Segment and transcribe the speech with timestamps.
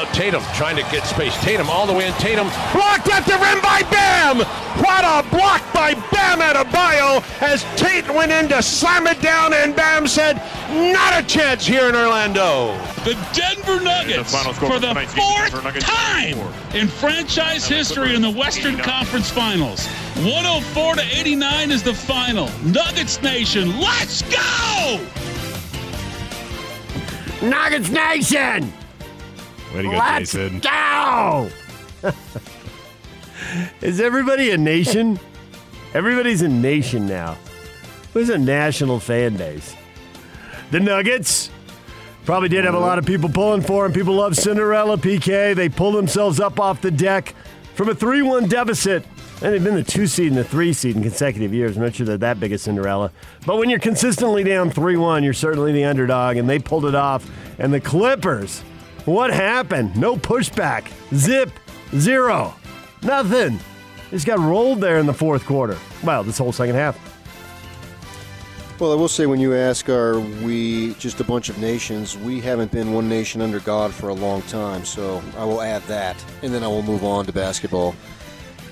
[0.00, 1.36] Now Tatum trying to get space.
[1.42, 2.14] Tatum all the way in.
[2.14, 4.38] Tatum blocked at the rim by Bam.
[4.82, 9.52] What a block by Bam at Adebayo as Tate went in to slam it down,
[9.52, 15.80] and Bam said, "Not a chance here in Orlando." The Denver Nuggets for the fourth
[15.80, 16.38] time
[16.72, 19.86] in franchise history in the Western Conference Finals.
[20.16, 22.48] 104 to 89 is the final.
[22.62, 24.98] Nuggets Nation, let's go!
[27.42, 28.72] Nuggets Nation!
[29.74, 30.60] Way to go, Let's Jason.
[30.60, 31.50] go!
[33.80, 35.18] Is everybody a nation?
[35.94, 37.36] Everybody's a nation now.
[38.12, 39.74] Who's a national fan base?
[40.70, 41.50] The Nuggets.
[42.24, 43.92] Probably did have a lot of people pulling for him.
[43.92, 45.54] People love Cinderella PK.
[45.54, 47.34] They pulled themselves up off the deck
[47.74, 49.04] from a 3 1 deficit.
[49.42, 51.76] And they've been the two seed and the three seed in consecutive years.
[51.76, 53.10] I'm not sure they're that big a Cinderella.
[53.46, 56.36] But when you're consistently down 3 1, you're certainly the underdog.
[56.36, 57.26] And they pulled it off.
[57.58, 58.62] And the Clippers,
[59.06, 59.96] what happened?
[59.96, 60.90] No pushback.
[61.14, 61.50] Zip.
[61.96, 62.54] Zero.
[63.02, 63.58] Nothing.
[64.10, 65.76] Just got rolled there in the fourth quarter.
[66.02, 66.98] Well, this whole second half.
[68.80, 72.16] Well, I will say when you ask, are we just a bunch of nations?
[72.16, 75.82] We haven't been one nation under God for a long time, so I will add
[75.82, 77.94] that, and then I will move on to basketball.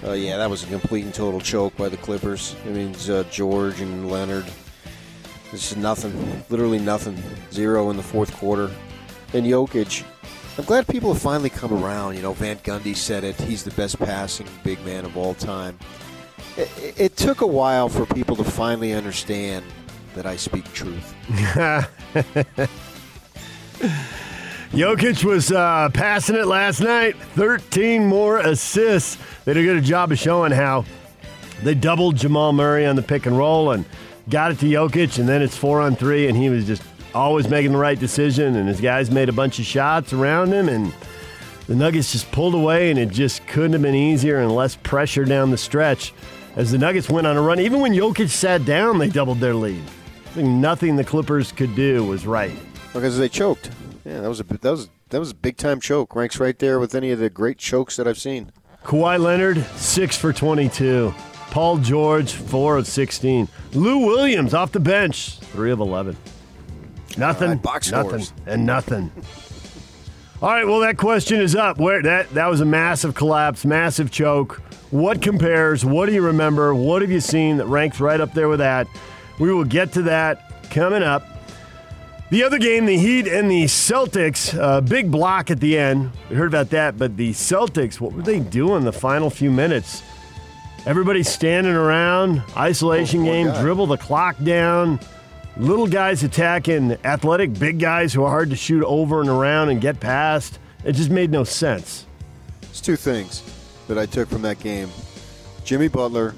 [0.02, 2.56] Uh, yeah, that was a complete and total choke by the Clippers.
[2.64, 4.46] I mean, uh, George and Leonard.
[5.52, 7.22] This is nothing, literally nothing.
[7.52, 8.70] Zero in the fourth quarter.
[9.34, 10.04] And Jokic,
[10.58, 12.16] I'm glad people have finally come around.
[12.16, 13.40] You know, Van Gundy said it.
[13.40, 15.78] He's the best passing big man of all time.
[16.56, 19.64] It, it took a while for people to finally understand
[20.16, 21.14] that I speak truth.
[24.72, 27.16] Jokic was uh, passing it last night.
[27.36, 29.16] 13 more assists.
[29.44, 30.84] They did a good job of showing how
[31.62, 33.84] they doubled Jamal Murray on the pick and roll and
[34.28, 36.82] got it to Jokic, and then it's four on three, and he was just
[37.14, 40.68] always making the right decision, and his guys made a bunch of shots around him,
[40.68, 40.92] and
[41.66, 45.24] the Nuggets just pulled away, and it just couldn't have been easier and less pressure
[45.24, 46.12] down the stretch
[46.56, 47.60] as the Nuggets went on a run.
[47.60, 49.82] Even when Jokic sat down, they doubled their lead.
[50.26, 52.56] I think nothing the Clippers could do was right.
[52.92, 53.70] Because they choked.
[54.04, 56.14] Yeah, that was a that was that was a big time choke.
[56.14, 58.52] Ranks right there with any of the great chokes that I've seen.
[58.84, 61.14] Kawhi Leonard, 6 for 22.
[61.50, 63.48] Paul George, 4 of 16.
[63.72, 66.16] Lou Williams off the bench, 3 of 11.
[67.18, 68.32] Nothing, right, box nothing, scores.
[68.46, 69.10] and nothing.
[70.40, 71.78] All right, well, that question is up.
[71.78, 74.62] Where that that was a massive collapse, massive choke.
[74.90, 75.84] What compares?
[75.84, 76.74] What do you remember?
[76.74, 78.86] What have you seen that ranks right up there with that?
[79.38, 81.26] We will get to that coming up.
[82.30, 86.10] The other game, the Heat and the Celtics, uh, big block at the end.
[86.28, 90.02] We heard about that, but the Celtics, what were they doing the final few minutes?
[90.86, 95.00] Everybody standing around, isolation Oh, game, dribble the clock down.
[95.58, 99.80] Little guys attacking athletic big guys who are hard to shoot over and around and
[99.80, 100.60] get past.
[100.84, 102.06] It just made no sense.
[102.62, 103.42] It's two things
[103.88, 104.88] that I took from that game.
[105.64, 106.30] Jimmy Butler,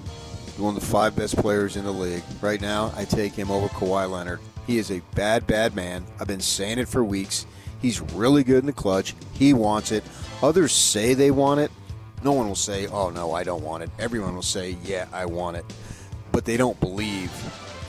[0.57, 2.23] one of the five best players in the league.
[2.41, 4.41] Right now, I take him over Kawhi Leonard.
[4.67, 6.07] He is a bad, bad man.
[6.19, 7.45] I've been saying it for weeks.
[7.83, 9.15] He's really good in the clutch.
[9.35, 10.03] He wants it.
[10.43, 11.71] Others say they want it.
[12.25, 13.91] No one will say, oh, no, I don't want it.
[13.99, 15.67] Everyone will say, yeah, I want it.
[16.33, 17.31] But they don't believe,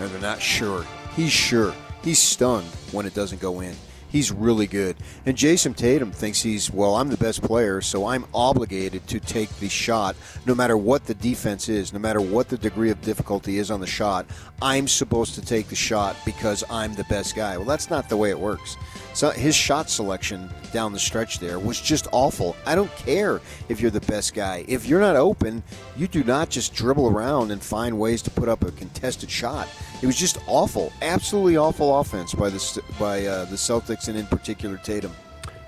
[0.01, 0.85] and they're not sure.
[1.15, 1.73] He's sure.
[2.03, 3.75] He's stunned when it doesn't go in.
[4.11, 4.97] He's really good.
[5.25, 9.49] And Jayson Tatum thinks he's, well, I'm the best player, so I'm obligated to take
[9.59, 13.57] the shot no matter what the defense is, no matter what the degree of difficulty
[13.57, 14.25] is on the shot.
[14.61, 17.55] I'm supposed to take the shot because I'm the best guy.
[17.55, 18.75] Well, that's not the way it works.
[19.13, 22.55] So his shot selection down the stretch there was just awful.
[22.65, 24.63] I don't care if you're the best guy.
[24.67, 25.63] If you're not open,
[25.97, 29.67] you do not just dribble around and find ways to put up a contested shot.
[30.01, 34.25] It was just awful, absolutely awful offense by the by uh, the Celtics and in
[34.27, 35.11] particular Tatum.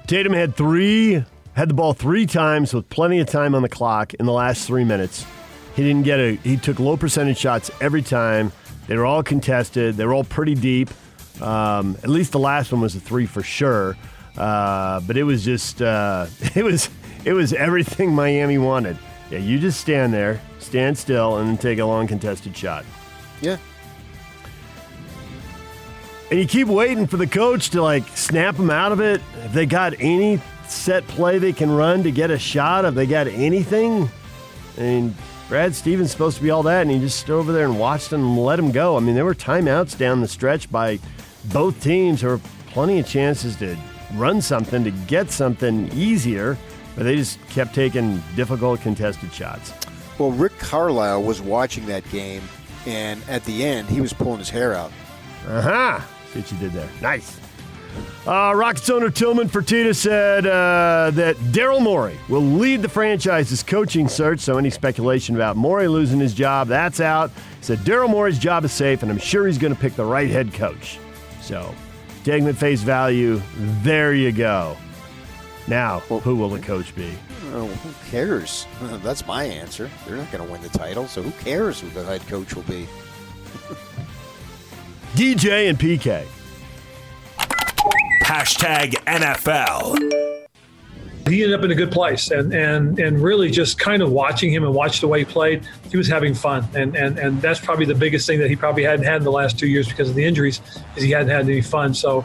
[0.08, 1.24] Tatum had three,
[1.54, 4.66] had the ball three times with plenty of time on the clock in the last
[4.66, 5.26] three minutes.
[5.76, 6.36] He didn't get a.
[6.36, 8.52] He took low percentage shots every time.
[8.88, 9.96] They were all contested.
[9.96, 10.90] They were all pretty deep.
[11.42, 13.98] Um, at least the last one was a three for sure.
[14.38, 16.90] Uh, but it was just uh, it was
[17.26, 18.98] it was everything Miami wanted.
[19.30, 22.86] Yeah, you just stand there, stand still, and then take a long contested shot.
[23.42, 23.58] Yeah,
[26.32, 29.22] And you keep waiting for the coach to like snap them out of it.
[29.44, 33.06] If they got any set play they can run to get a shot, have they
[33.06, 34.10] got anything?
[34.78, 35.16] I mean,
[35.50, 38.10] Brad Stevens supposed to be all that, and he just stood over there and watched
[38.10, 38.96] them and let him go.
[38.98, 41.00] I mean, there were timeouts down the stretch by
[41.46, 42.24] both teams.
[42.24, 43.78] Were plenty of chances to
[44.16, 46.58] run something, to get something easier,
[46.96, 49.74] but they just kept taking difficult contested shots.
[50.20, 52.44] Well, Rick Carlisle was watching that game,
[52.86, 54.92] and at the end, he was pulling his hair out.
[55.48, 56.00] Uh huh.
[56.32, 56.90] See what you did there.
[57.02, 57.40] Nice.
[58.26, 64.08] Uh, Rockets owner Tillman Fertitta said uh, that Daryl Morey will lead the franchise's coaching
[64.08, 64.40] search.
[64.40, 67.30] So any speculation about Morey losing his job, that's out.
[67.30, 70.06] He said Daryl Morey's job is safe, and I'm sure he's going to pick the
[70.06, 71.00] right head coach.
[71.44, 71.76] So,
[72.24, 73.42] taking at face value,
[73.84, 74.78] there you go.
[75.68, 77.14] Now, well, who will the coach be?
[77.52, 78.66] Oh, who cares?
[78.82, 79.90] That's my answer.
[80.08, 82.64] They're not going to win the title, so who cares who the head coach will
[82.64, 82.88] be?
[85.16, 86.26] DJ and PK.
[88.24, 90.33] Hashtag NFL.
[91.34, 94.54] He ended up in a good place, and and and really just kind of watching
[94.54, 97.60] him and watch the way he played, he was having fun, and and and that's
[97.60, 100.10] probably the biggest thing that he probably hadn't had in the last two years because
[100.10, 100.62] of the injuries,
[100.96, 101.94] is he hadn't had any fun.
[101.94, 102.24] So,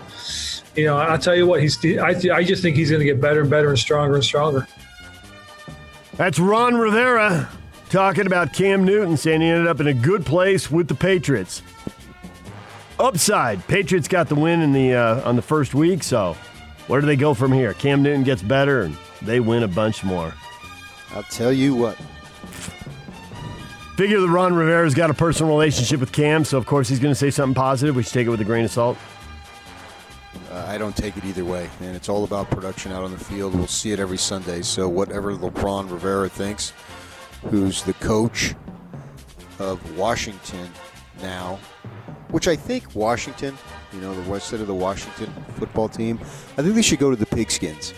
[0.77, 3.21] you know, I'll tell you what, he's I I just think he's going to get
[3.21, 4.69] better and better and stronger and stronger.
[6.17, 7.49] That's Ron Rivera
[7.89, 11.63] talking about Cam Newton saying he ended up in a good place with the Patriots
[12.99, 13.67] upside.
[13.69, 16.37] Patriots got the win in the uh, on the first week, so
[16.89, 17.73] where do they go from here?
[17.75, 20.35] Cam Newton gets better, and they win a bunch more.
[21.15, 21.97] I'll tell you what.
[23.97, 27.13] Figure that Ron Rivera's got a personal relationship with Cam, so of course he's going
[27.13, 27.97] to say something positive.
[27.97, 28.97] We should take it with a grain of salt.
[30.51, 33.19] Uh, I don't take it either way, and it's all about production out on the
[33.19, 33.55] field.
[33.55, 34.63] We'll see it every Sunday.
[34.63, 36.73] So whatever LeBron Rivera thinks,
[37.51, 38.55] who's the coach
[39.59, 40.71] of Washington
[41.21, 41.59] now,
[42.31, 43.59] which I think Washington,
[43.93, 46.19] you know, the west side of the Washington football team,
[46.57, 47.95] I think they should go to the Pigskins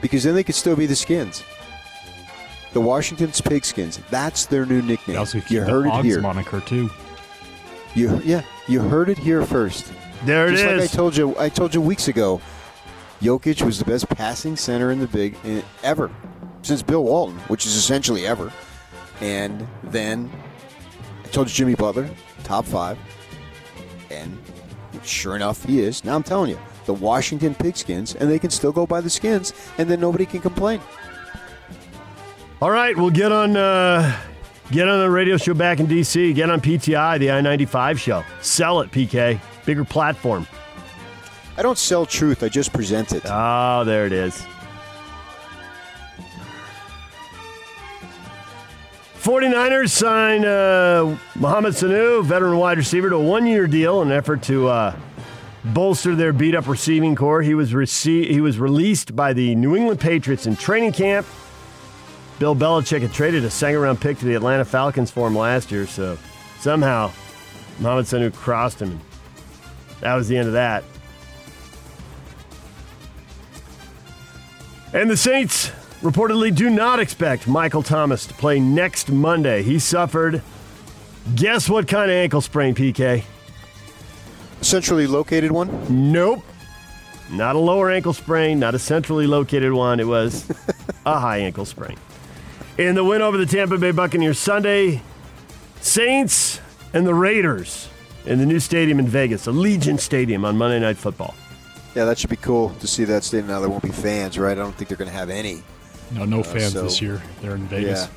[0.00, 1.42] because then they could still be the Skins.
[2.72, 4.06] The Washington's Pigskins.
[4.10, 5.16] That's their new nickname.
[5.18, 6.20] also you heard it here.
[6.20, 6.90] moniker too.
[7.94, 9.92] You yeah, you heard it here first.
[10.24, 10.80] There it Just is.
[10.80, 12.40] like I told you, I told you weeks ago.
[13.22, 16.10] Jokic was the best passing center in the big in, ever
[16.62, 18.52] since Bill Walton, which is essentially ever.
[19.20, 20.30] And then
[21.24, 22.10] I told you Jimmy Butler,
[22.42, 22.98] top five.
[24.14, 24.38] And
[25.02, 26.04] sure enough, he is.
[26.04, 29.52] Now I'm telling you, the Washington Pigskins, and they can still go by the skins,
[29.78, 30.80] and then nobody can complain.
[32.62, 34.18] All right, we'll get on uh,
[34.70, 36.34] get on the radio show back in DC.
[36.34, 38.24] Get on PTI, the I-95 show.
[38.40, 39.40] Sell it, PK.
[39.64, 40.46] Bigger platform.
[41.56, 42.42] I don't sell truth.
[42.42, 43.22] I just present it.
[43.26, 44.44] Oh, there it is.
[49.24, 54.16] 49ers sign uh, Mohamed Sanu, veteran wide receiver, to a one year deal in an
[54.18, 54.94] effort to uh,
[55.64, 57.40] bolster their beat up receiving corps.
[57.40, 61.26] He was, rece- he was released by the New England Patriots in training camp.
[62.38, 65.72] Bill Belichick had traded a second round pick to the Atlanta Falcons for him last
[65.72, 66.18] year, so
[66.60, 67.10] somehow
[67.78, 68.90] Mohamed Sanu crossed him.
[68.90, 69.00] and
[70.00, 70.84] That was the end of that.
[74.92, 75.72] And the Saints
[76.04, 79.62] reportedly do not expect Michael Thomas to play next Monday.
[79.62, 80.42] He suffered,
[81.34, 83.24] guess what kind of ankle sprain, PK?
[84.60, 86.12] Centrally located one?
[86.12, 86.44] Nope.
[87.30, 89.98] Not a lower ankle sprain, not a centrally located one.
[89.98, 90.46] It was
[91.06, 91.96] a high ankle sprain.
[92.76, 95.00] In the win over the Tampa Bay Buccaneers Sunday,
[95.80, 96.60] Saints
[96.92, 97.88] and the Raiders
[98.26, 101.34] in the new stadium in Vegas, Allegiant Stadium on Monday Night Football.
[101.94, 103.48] Yeah, that should be cool to see that stadium.
[103.48, 104.52] Now there won't be fans, right?
[104.52, 105.62] I don't think they're going to have any.
[106.14, 107.22] No, no uh, fans uh, so, this year.
[107.40, 108.04] They're in Vegas.
[108.04, 108.10] Yeah,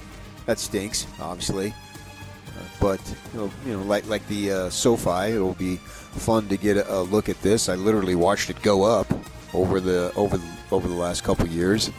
[0.46, 1.70] that stinks, obviously.
[1.70, 3.02] Uh, but
[3.34, 6.94] you know, you know, like like the uh, SoFi, it'll be fun to get a,
[6.94, 7.70] a, look at this.
[7.70, 9.08] I literally watched it go up
[9.54, 11.92] over the over the, over the last couple years.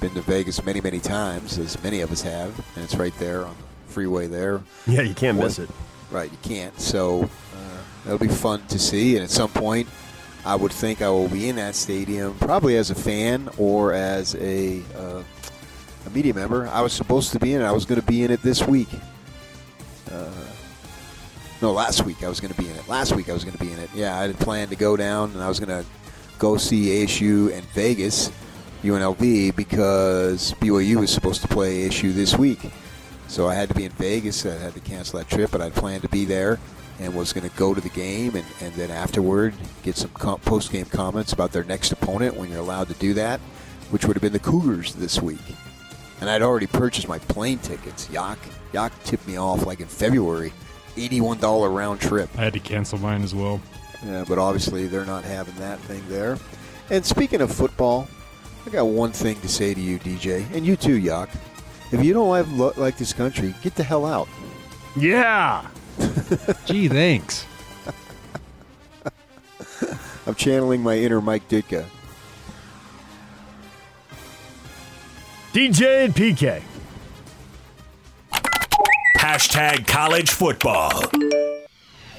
[0.00, 3.44] Been to Vegas many many times, as many of us have, and it's right there
[3.44, 4.62] on the freeway there.
[4.86, 5.70] Yeah, you can't miss it.
[6.10, 6.78] Right, you can't.
[6.78, 7.30] So
[8.04, 9.16] That'll be fun to see.
[9.16, 9.88] And at some point,
[10.44, 14.34] I would think I will be in that stadium, probably as a fan or as
[14.34, 15.22] a, uh,
[16.06, 16.66] a media member.
[16.66, 17.64] I was supposed to be in it.
[17.64, 18.88] I was going to be in it this week.
[20.10, 20.30] Uh,
[21.60, 22.88] no, last week I was going to be in it.
[22.88, 23.88] Last week I was going to be in it.
[23.94, 25.88] Yeah, I had planned to go down and I was going to
[26.40, 28.32] go see ASU and Vegas,
[28.82, 32.72] UNLV, because BYU was supposed to play ASU this week.
[33.28, 34.44] So I had to be in Vegas.
[34.44, 36.58] I had to cancel that trip, but I planned to be there
[37.00, 40.40] and was going to go to the game and, and then afterward get some com-
[40.40, 43.40] post game comments about their next opponent when you're allowed to do that,
[43.90, 45.40] which would have been the Cougars this week.
[46.20, 48.08] And I'd already purchased my plane tickets.
[48.10, 48.38] Yak
[48.72, 50.52] Yak tipped me off like in February,
[50.96, 52.30] eighty-one dollar round trip.
[52.38, 53.60] I had to cancel mine as well.
[54.04, 56.38] Yeah, but obviously they're not having that thing there.
[56.90, 58.08] And speaking of football,
[58.66, 61.28] I got one thing to say to you, DJ, and you too, Yak.
[61.90, 64.28] If you don't like, like this country, get the hell out.
[64.96, 65.66] Yeah.
[66.66, 67.46] Gee, thanks.
[70.26, 71.84] I'm channeling my inner Mike Ditka.
[75.52, 76.62] DJ and PK.
[79.18, 80.90] Hashtag college football.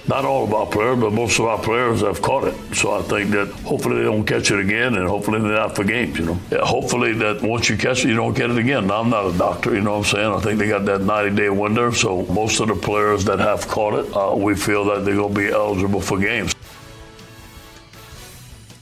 [0.05, 2.75] Not all of our players, but most of our players have caught it.
[2.75, 5.85] So I think that hopefully they don't catch it again, and hopefully they're not for
[5.85, 6.19] games.
[6.19, 8.87] You know, yeah, hopefully that once you catch it, you don't get it again.
[8.87, 10.33] Now, I'm not a doctor, you know what I'm saying.
[10.33, 11.91] I think they got that 90-day window.
[11.91, 15.33] So most of the players that have caught it, uh, we feel that they're going
[15.33, 16.53] to be eligible for games.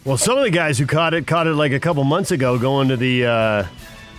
[0.04, 2.58] Well, some of the guys who caught it caught it like a couple months ago,
[2.58, 3.68] going to the uh,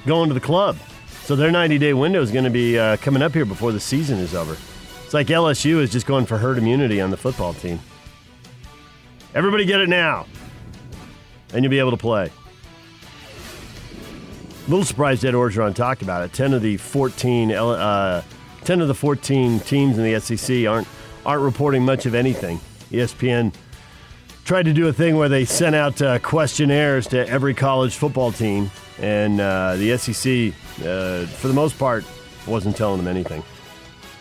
[0.07, 0.77] going to the club.
[1.25, 3.81] So their 90 day window is going to be uh, coming up here before the
[3.81, 4.57] season is over.
[5.13, 7.79] It's like LSU is just going for herd immunity on the football team.
[9.35, 10.25] Everybody get it now,
[11.53, 12.31] and you'll be able to play.
[14.67, 16.33] A little surprised Ed Orgeron talked about it.
[16.33, 18.23] 10 of the 14, uh,
[18.65, 20.89] 10 of the 14 teams in the SEC aren't
[21.27, 22.59] aren't reporting much of anything.
[22.91, 23.55] ESPN
[24.47, 28.33] tried to do a thing where they sent out uh, questionnaires to every college football
[28.33, 30.55] team, and uh, the SEC,
[30.87, 32.03] uh, for the most part,
[32.47, 33.43] wasn't telling them anything.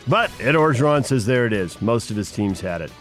[0.08, 1.82] But Ed Orgeron says there it is.
[1.82, 2.92] Most of his teams had it.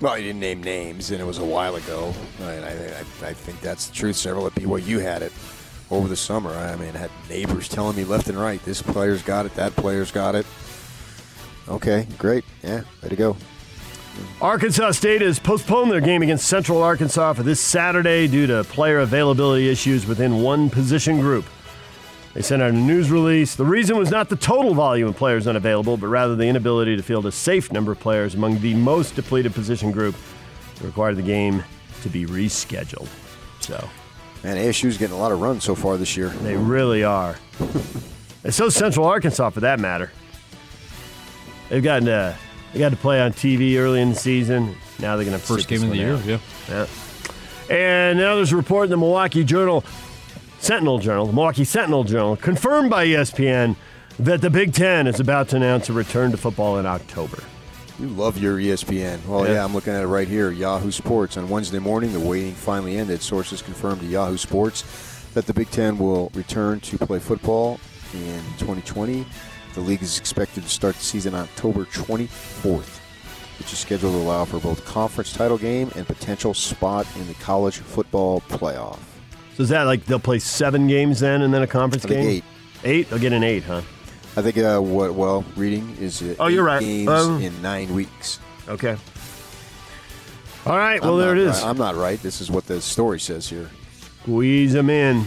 [0.00, 2.14] Well, he didn't name names, and it was a while ago.
[2.40, 4.16] I, I, I think that's the truth.
[4.16, 5.32] Several of people, you had it
[5.90, 6.50] over the summer.
[6.50, 9.74] I mean, I had neighbors telling me left and right, this player's got it, that
[9.74, 10.46] player's got it.
[11.68, 12.44] Okay, great.
[12.62, 13.36] Yeah, way to go.
[14.40, 19.00] Arkansas State has postponed their game against Central Arkansas for this Saturday due to player
[19.00, 21.44] availability issues within one position group.
[22.38, 23.56] They sent out a news release.
[23.56, 27.02] The reason was not the total volume of players unavailable, but rather the inability to
[27.02, 30.14] field a safe number of players among the most depleted position group
[30.76, 31.64] that required the game
[32.02, 33.08] to be rescheduled.
[33.58, 33.90] So,
[34.44, 36.28] man, ASU's getting a lot of runs so far this year.
[36.28, 37.36] They really are.
[38.44, 40.12] and so Central Arkansas, for that matter.
[41.70, 42.38] They've gotten to
[42.72, 44.76] they got to play on TV early in the season.
[45.00, 46.14] Now they're going to first game of the year.
[46.14, 46.24] Out.
[46.24, 46.38] Yeah.
[46.68, 46.86] Yeah.
[47.68, 49.84] And now there's a report in the Milwaukee Journal,
[50.58, 53.76] Sentinel Journal, the Milwaukee Sentinel Journal, confirmed by ESPN
[54.18, 57.42] that the Big Ten is about to announce a return to football in October.
[57.98, 59.24] You love your ESPN.
[59.26, 59.54] Well, yeah.
[59.54, 60.50] yeah, I'm looking at it right here.
[60.50, 61.36] Yahoo Sports.
[61.36, 63.22] On Wednesday morning, the waiting finally ended.
[63.22, 64.82] Sources confirmed to Yahoo Sports
[65.34, 67.80] that the Big Ten will return to play football
[68.14, 69.26] in 2020
[69.78, 72.98] the league is expected to start the season on October 24th,
[73.58, 77.34] which is scheduled to allow for both conference title game and potential spot in the
[77.34, 78.98] college football playoff.
[79.58, 82.28] So is that like they'll play seven games then and then a conference I game?
[82.28, 82.44] eight.
[82.84, 83.10] Eight?
[83.10, 83.82] They'll get an eight, huh?
[84.36, 87.92] I think uh, what well reading is uh, oh you're right games um, in nine
[87.92, 88.38] weeks.
[88.68, 88.96] Okay.
[90.64, 91.02] All right.
[91.02, 91.56] Well, I'm there it is.
[91.56, 91.70] Right.
[91.70, 92.22] I'm not right.
[92.22, 93.68] This is what the story says here.
[94.22, 95.26] Squeeze them in.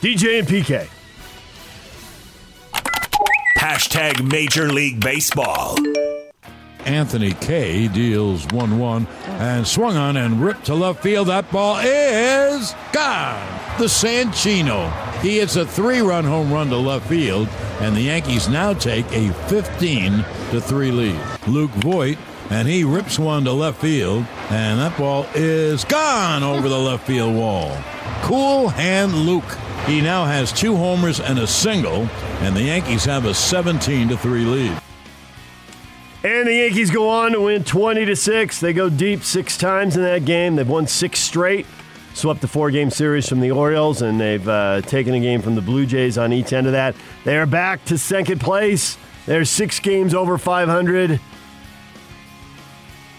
[0.00, 0.88] DJ and PK.
[3.58, 5.76] Hashtag Major League Baseball.
[6.86, 11.28] Anthony Kay deals 1 1 and swung on and ripped to left field.
[11.28, 13.60] That ball is gone.
[13.78, 14.90] The Sanchino.
[15.20, 17.48] He hits a three run home run to left field,
[17.80, 21.20] and the Yankees now take a 15 to 3 lead.
[21.46, 22.18] Luke Voit,
[22.50, 27.06] and he rips one to left field, and that ball is gone over the left
[27.06, 27.76] field wall.
[28.22, 29.56] Cool hand Luke.
[29.86, 32.08] He now has two homers and a single,
[32.40, 34.80] and the Yankees have a 17 to 3 lead.
[36.22, 38.60] And the Yankees go on to win 20 to 6.
[38.60, 40.56] They go deep six times in that game.
[40.56, 41.64] They've won six straight,
[42.12, 45.54] swept the four game series from the Orioles, and they've uh, taken a game from
[45.54, 46.94] the Blue Jays on each end of that.
[47.24, 48.98] They are back to second place.
[49.24, 51.20] They're six games over 500.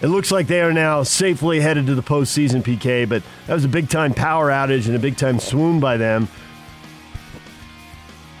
[0.00, 3.64] It looks like they are now safely headed to the postseason, PK, but that was
[3.64, 6.28] a big time power outage and a big time swoon by them.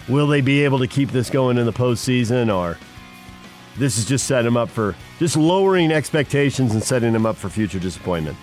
[0.08, 2.78] Will they be able to keep this going in the postseason, or
[3.76, 7.48] this is just setting them up for just lowering expectations and setting them up for
[7.48, 8.36] future disappointment?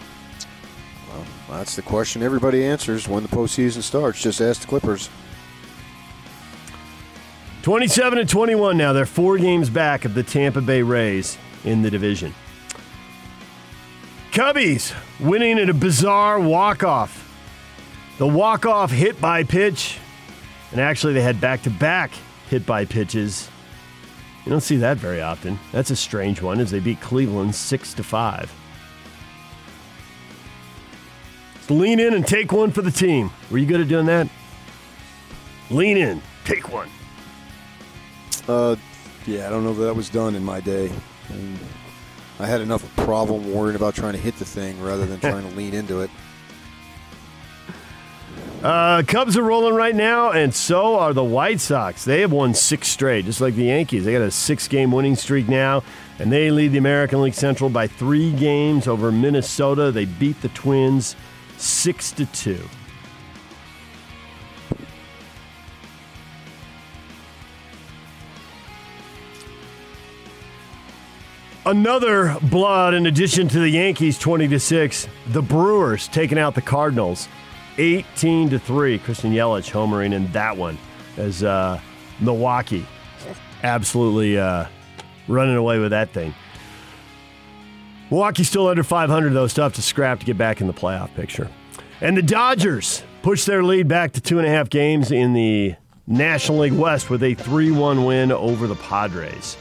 [1.09, 4.21] Well, that's the question everybody answers when the postseason starts.
[4.21, 5.09] Just ask the Clippers.
[7.62, 8.93] 27 and 21 now.
[8.93, 12.33] They're four games back of the Tampa Bay Rays in the division.
[14.31, 17.25] Cubbies winning at a bizarre walk-off.
[18.17, 20.00] The walk-off hit by pitch
[20.71, 22.12] and actually, they had back to back
[22.50, 23.50] hit by pitches.
[24.50, 25.60] You don't see that very often.
[25.72, 28.51] That's a strange one as they beat Cleveland 6 to 5.
[31.70, 33.29] lean in and take one for the team.
[33.51, 34.27] Were you good at doing that?
[35.70, 36.89] Lean in, take one.
[38.48, 38.75] Uh,
[39.27, 40.91] yeah, I don't know that that was done in my day.
[42.39, 45.56] I had enough problem worrying about trying to hit the thing rather than trying to
[45.56, 46.10] lean into it.
[48.61, 52.03] Uh, Cubs are rolling right now, and so are the White Sox.
[52.03, 54.03] They have won six straight, just like the Yankees.
[54.03, 55.81] They got a six-game winning streak now,
[56.19, 59.91] and they lead the American League Central by three games over Minnesota.
[59.91, 61.15] They beat the Twins
[61.55, 62.59] six to two.
[71.65, 75.07] Another blood in addition to the Yankees 20 to 6.
[75.27, 77.29] The Brewers taking out the Cardinals
[77.79, 79.00] 18 to 3.
[79.00, 80.77] Christian Yelich homering in that one
[81.17, 81.79] as uh,
[82.19, 82.86] Milwaukee
[83.63, 84.65] absolutely uh,
[85.27, 86.33] running away with that thing.
[88.12, 91.50] Milwaukee's still under 500 though, have to scrap to get back in the playoff picture.
[92.01, 95.75] And the Dodgers push their lead back to two and a half games in the
[96.07, 99.55] National League West with a 3 1 win over the Padres.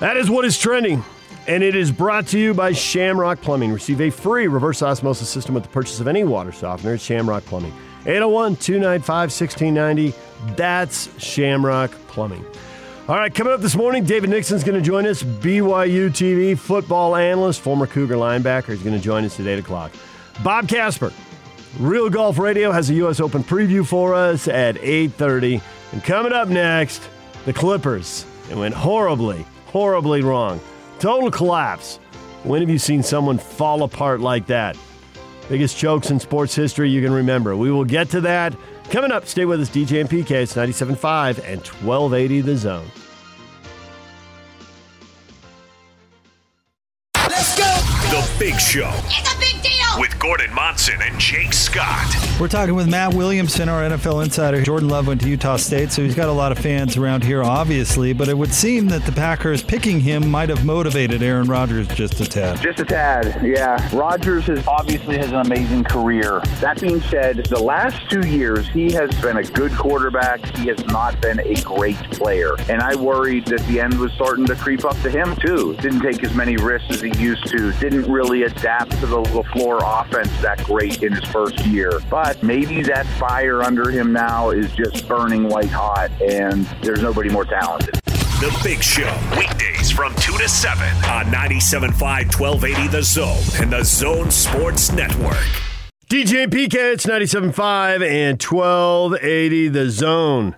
[0.00, 1.04] That is what is trending.
[1.46, 3.72] And it is brought to you by Shamrock Plumbing.
[3.72, 7.44] Receive a free reverse osmosis system with the purchase of any water softener at Shamrock
[7.44, 7.72] Plumbing.
[8.06, 10.14] 801 295 1690.
[10.56, 12.44] That's Shamrock Plumbing.
[13.08, 17.16] All right, coming up this morning, David Nixon's going to join us, BYU TV football
[17.16, 18.70] analyst, former Cougar linebacker.
[18.70, 19.92] is going to join us at 8 o'clock.
[20.44, 21.12] Bob Casper,
[21.78, 23.18] Real Golf Radio, has a U.S.
[23.18, 25.60] Open preview for us at 8.30.
[25.92, 27.08] And coming up next,
[27.44, 28.24] the Clippers.
[28.50, 30.60] It went horribly horribly wrong.
[31.02, 31.96] Total collapse.
[32.44, 34.78] When have you seen someone fall apart like that?
[35.48, 37.56] Biggest chokes in sports history you can remember.
[37.56, 38.54] We will get to that.
[38.88, 40.30] Coming up, stay with us, DJ and PK.
[40.30, 42.86] It's 97.5 and 1280 The Zone.
[47.16, 47.64] Let's go!
[48.12, 48.92] The Big Show.
[49.06, 49.81] It's a big deal!
[49.98, 52.14] With Gordon Monson and Jake Scott.
[52.40, 54.62] We're talking with Matt Williamson, our NFL insider.
[54.62, 57.42] Jordan Love went to Utah State, so he's got a lot of fans around here,
[57.42, 58.12] obviously.
[58.12, 62.20] But it would seem that the Packers picking him might have motivated Aaron Rodgers just
[62.20, 62.60] a tad.
[62.62, 63.88] Just a tad, yeah.
[63.94, 66.40] Rodgers has obviously has an amazing career.
[66.60, 70.44] That being said, the last two years he has been a good quarterback.
[70.56, 74.46] He has not been a great player, and I worried that the end was starting
[74.46, 75.76] to creep up to him too.
[75.80, 77.72] Didn't take as many risks as he used to.
[77.72, 82.00] Didn't really adapt to the LaFleur offense that great in his first year.
[82.10, 87.28] But maybe that fire under him now is just burning white hot, and there's nobody
[87.28, 87.94] more talented.
[88.04, 93.84] The Big Show, weekdays from 2 to 7 on 97.5 1280 The Zone and The
[93.84, 95.36] Zone Sports Network.
[96.08, 100.56] DJ and PK, it's 97.5 and 1280 The Zone.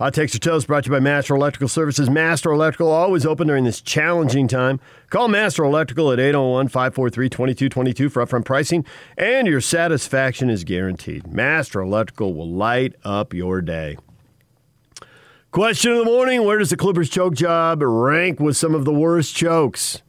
[0.00, 2.08] Hot Takes or Toast brought to you by Master Electrical Services.
[2.08, 4.80] Master Electrical always open during this challenging time.
[5.10, 8.86] Call Master Electrical at 801 543 2222 for upfront pricing,
[9.18, 11.30] and your satisfaction is guaranteed.
[11.30, 13.98] Master Electrical will light up your day.
[15.50, 18.94] Question of the morning Where does the Clippers choke job rank with some of the
[18.94, 20.00] worst chokes?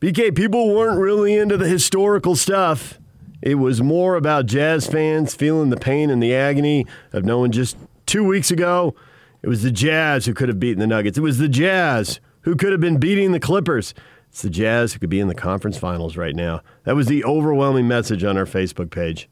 [0.00, 2.98] BK, people weren't really into the historical stuff.
[3.40, 7.76] It was more about Jazz fans feeling the pain and the agony of knowing just
[8.06, 8.96] two weeks ago
[9.42, 11.18] it was the Jazz who could have beaten the Nuggets.
[11.18, 13.94] It was the Jazz who could have been beating the Clippers.
[14.28, 16.62] It's the Jazz who could be in the conference finals right now.
[16.84, 19.28] That was the overwhelming message on our Facebook page.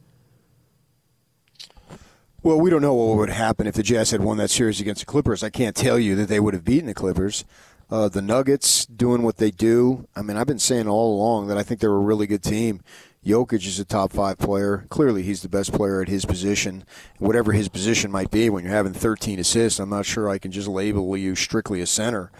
[2.41, 5.01] Well, we don't know what would happen if the Jazz had won that series against
[5.01, 5.43] the Clippers.
[5.43, 7.43] I can't tell you that they would have beaten the Clippers.
[7.89, 10.07] Uh, the Nuggets doing what they do.
[10.15, 12.81] I mean, I've been saying all along that I think they're a really good team.
[13.25, 14.85] Jokic is a top five player.
[14.89, 16.85] Clearly, he's the best player at his position,
[17.17, 18.49] whatever his position might be.
[18.49, 21.85] When you're having 13 assists, I'm not sure I can just label you strictly a
[21.85, 22.31] center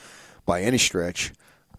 [0.45, 1.33] by any stretch.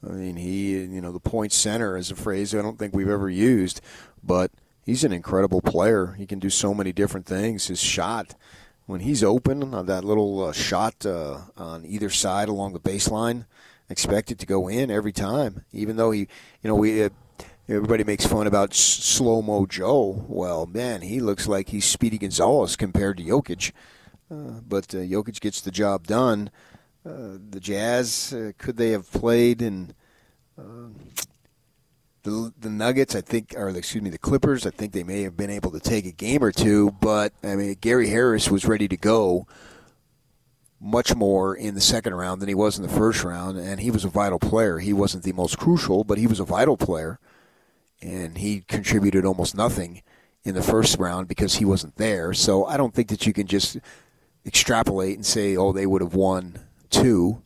[0.06, 3.08] I mean, he, you know, the point center is a phrase I don't think we've
[3.08, 3.80] ever used,
[4.22, 4.50] but
[4.84, 6.14] he's an incredible player.
[6.18, 7.68] He can do so many different things.
[7.68, 8.34] His shot,
[8.84, 13.46] when he's open that little uh, shot uh, on either side along the baseline,
[13.88, 15.64] expect it to go in every time.
[15.72, 17.04] Even though he, you know, we.
[17.04, 17.08] Uh,
[17.70, 20.24] Everybody makes fun about slow mo Joe.
[20.26, 23.70] Well, man, he looks like he's Speedy Gonzalez compared to Jokic.
[24.28, 26.50] Uh, but uh, Jokic gets the job done.
[27.06, 29.94] Uh, the Jazz, uh, could they have played in
[30.59, 30.88] uh,
[32.24, 33.14] the the Nuggets?
[33.14, 34.66] I think, or excuse me, the Clippers.
[34.66, 36.96] I think they may have been able to take a game or two.
[37.00, 39.46] But I mean, Gary Harris was ready to go
[40.80, 43.92] much more in the second round than he was in the first round, and he
[43.92, 44.80] was a vital player.
[44.80, 47.20] He wasn't the most crucial, but he was a vital player
[48.02, 50.02] and he contributed almost nothing
[50.44, 52.32] in the first round because he wasn't there.
[52.32, 53.76] So I don't think that you can just
[54.46, 56.58] extrapolate and say, oh, they would have won
[56.88, 57.42] two.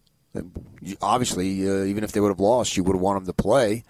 [1.02, 3.84] Obviously, uh, even if they would have lost, you would have wanted them to play.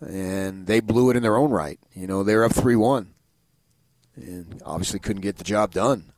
[0.00, 1.78] And they blew it in their own right.
[1.94, 3.14] You know, they're up 3 1.
[4.16, 6.12] And obviously couldn't get the job done.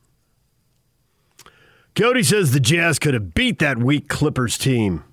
[1.95, 5.03] Cody says the Jazz could have beat that weak Clippers team.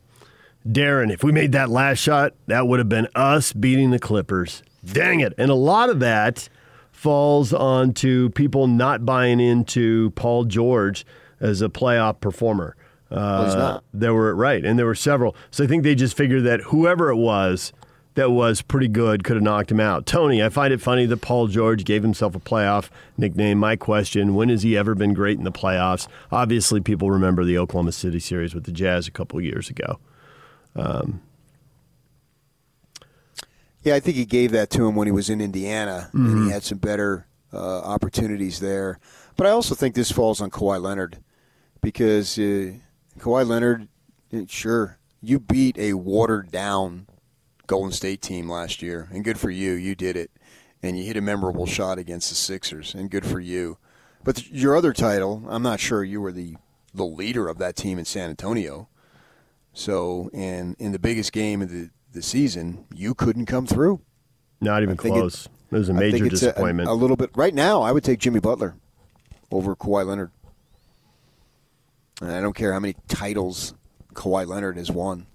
[0.69, 4.63] Darren, if we made that last shot, that would have been us beating the Clippers.
[4.85, 5.33] Dang it.
[5.39, 6.49] And a lot of that
[6.93, 11.07] falls onto people not buying into Paul George
[11.41, 12.77] as a playoff performer.
[13.11, 13.85] Uh, well, he's not.
[13.95, 15.35] There were right, and there were several.
[15.51, 17.73] So I think they just figured that whoever it was
[18.15, 20.05] that was pretty good could have knocked him out.
[20.05, 23.59] Tony, I find it funny that Paul George gave himself a playoff nickname.
[23.59, 26.09] My question: When has he ever been great in the playoffs?
[26.31, 29.99] Obviously, people remember the Oklahoma City series with the Jazz a couple years ago.
[30.77, 31.23] Um,
[33.83, 36.17] yeah, I think he gave that to him when he was in Indiana, mm-hmm.
[36.19, 36.51] and he Mm-hmm.
[36.51, 38.99] had some better uh, opportunities there.
[39.37, 41.19] But I also think this falls on Kawhi Leonard
[41.81, 42.73] because uh,
[43.19, 43.89] Kawhi Leonard,
[44.33, 47.07] eh, sure, you beat a watered down
[47.67, 49.73] Golden State team last year, and good for you.
[49.73, 50.31] You did it,
[50.83, 53.79] and you hit a memorable shot against the Sixers, and good for you.
[54.25, 56.57] But your other title, I'm not sure you were the
[56.95, 58.89] the leader of that team in San Antonio.
[59.79, 64.01] So, and in the biggest game of the, the season, you couldn't come through.
[64.61, 65.47] Not even close.
[65.47, 66.89] It, it, was a major disappointment.
[66.89, 67.31] A, a, little bit.
[67.37, 68.75] Right now, I would take Jimmy Butler
[69.53, 70.33] over Kawhi Leonard.
[72.21, 73.73] And I don't care how many titles
[74.15, 75.29] Kawhi Leonard has won.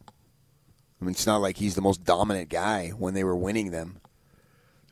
[1.01, 4.01] I mean, it's not like he's the most dominant guy when they were winning them.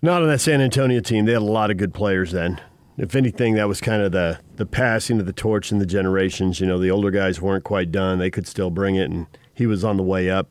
[0.01, 1.25] Not on that San Antonio team.
[1.25, 2.61] They had a lot of good players then.
[2.97, 6.61] If anything, that was kind of the, the passing of the torch in the generations.
[6.61, 8.17] You know, the older guys weren't quite done.
[8.17, 10.47] They could still bring it, and he was on the way up.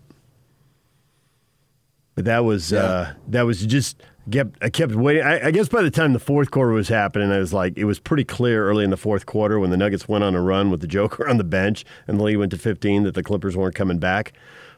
[2.14, 2.80] But that was yeah.
[2.80, 5.22] uh, that was just kept I kept waiting.
[5.22, 7.84] I, I, guess by the time the fourth quarter was happening, I was like, it
[7.84, 10.70] was pretty clear early in the fourth quarter when the Nuggets went on a run
[10.70, 13.56] with the Joker on the bench and the lead went to 15 that the Clippers
[13.56, 14.32] weren't coming back.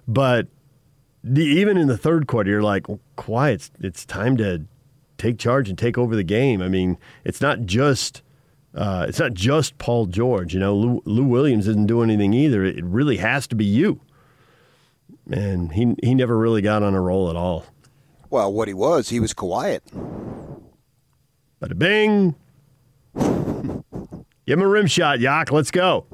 [0.07, 0.49] But
[1.23, 3.55] the, even in the third quarter, you're like, well, quiet.
[3.55, 4.65] It's, it's time to
[5.19, 6.61] take charge and take over the game.
[6.63, 8.23] I mean, it's not just.
[8.75, 10.55] Uh, it's not just Paul George.
[10.55, 12.65] You know, Lou, Lou Williams isn't doing anything either.
[12.65, 14.01] It really has to be you
[15.33, 17.65] and he he never really got on a roll at all.
[18.31, 19.83] Well, what he was, he was quiet.
[21.61, 22.35] Bada bing.
[23.15, 25.53] Give him a rim shot, Yak.
[25.53, 26.07] Let's go.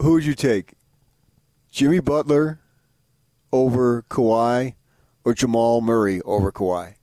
[0.00, 0.74] Who would you take?
[1.70, 2.60] Jimmy Butler
[3.52, 4.74] over Kawhi
[5.24, 6.94] or Jamal Murray over Kawhi?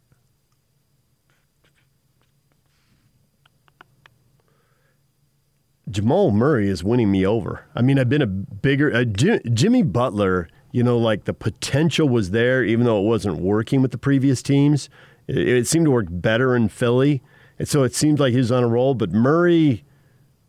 [5.89, 7.65] Jamal Murray is winning me over.
[7.75, 10.47] I mean, I've been a bigger uh, Jim, Jimmy Butler.
[10.71, 14.43] You know, like the potential was there, even though it wasn't working with the previous
[14.43, 14.89] teams.
[15.25, 17.21] It, it seemed to work better in Philly,
[17.57, 18.93] and so it seemed like he was on a roll.
[18.93, 19.85] But Murray,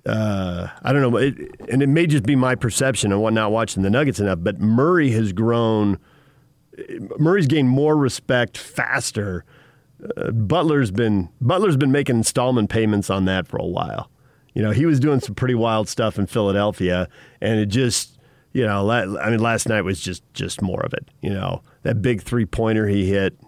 [0.04, 1.36] uh, I don't know, it,
[1.68, 4.38] and it may just be my perception and not watching the Nuggets enough.
[4.42, 5.98] But Murray has grown.
[7.18, 9.44] Murray's gained more respect faster.
[10.16, 14.10] Uh, Butler's been Butler's been making installment payments on that for a while.
[14.56, 17.10] You know, he was doing some pretty wild stuff in Philadelphia,
[17.42, 18.18] and it just,
[18.54, 21.06] you know, I mean, last night was just just more of it.
[21.20, 23.38] You know, that big three pointer he hit.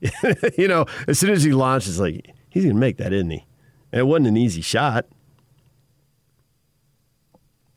[0.58, 3.46] you know, as soon as he launched, it's like he's gonna make that, isn't he?
[3.92, 5.06] And it wasn't an easy shot.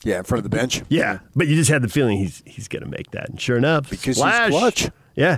[0.04, 0.82] Yeah, in front of the bench.
[0.89, 3.88] Yeah, but you just had the feeling he's he's gonna make that, and sure enough,
[3.88, 4.49] because splash.
[4.49, 4.89] he's clutch.
[5.15, 5.38] Yeah,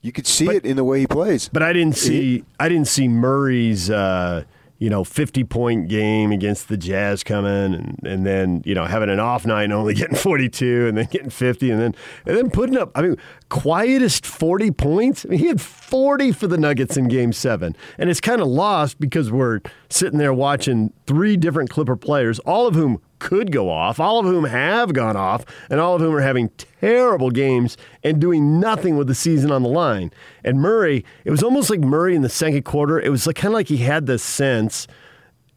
[0.00, 1.50] you could see but, it in the way he plays.
[1.52, 3.90] But I didn't see I didn't see Murray's.
[3.90, 4.44] Uh,
[4.84, 9.08] you know, 50 point game against the Jazz coming and, and then, you know, having
[9.08, 11.94] an off night and only getting 42 and then getting 50 and then
[12.26, 13.16] and then putting up, I mean,
[13.48, 15.24] quietest 40 points.
[15.24, 17.74] I mean, he had 40 for the Nuggets in game seven.
[17.96, 22.66] And it's kind of lost because we're sitting there watching three different Clipper players, all
[22.66, 26.14] of whom could go off, all of whom have gone off, and all of whom
[26.14, 30.12] are having terrible games and doing nothing with the season on the line.
[30.44, 33.00] And Murray, it was almost like Murray in the second quarter.
[33.00, 34.86] It was like, kind of like he had this sense,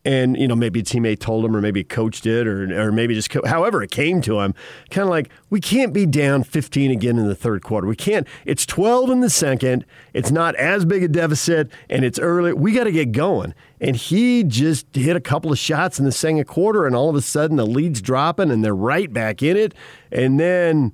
[0.06, 2.94] and you know maybe a teammate told him, or maybe a coach did, or or
[2.94, 4.56] maybe just co- however it came to him.
[4.90, 7.86] Kind of like we can't be down 15 again in the third quarter.
[7.86, 8.26] We can't.
[8.46, 9.86] It's 12 in the second.
[10.14, 12.54] It's not as big a deficit, and it's early.
[12.54, 13.54] We got to get going.
[13.80, 17.16] And he just hit a couple of shots in the second quarter, and all of
[17.16, 19.76] a sudden the lead's dropping, and they're right back in it.
[20.12, 20.94] And then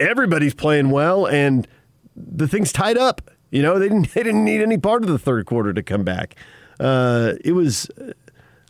[0.00, 1.68] everybody's playing well, and
[2.16, 3.30] the thing's tied up.
[3.50, 6.04] You know, they didn't they didn't need any part of the third quarter to come
[6.04, 6.36] back.
[6.80, 7.90] Uh, it was.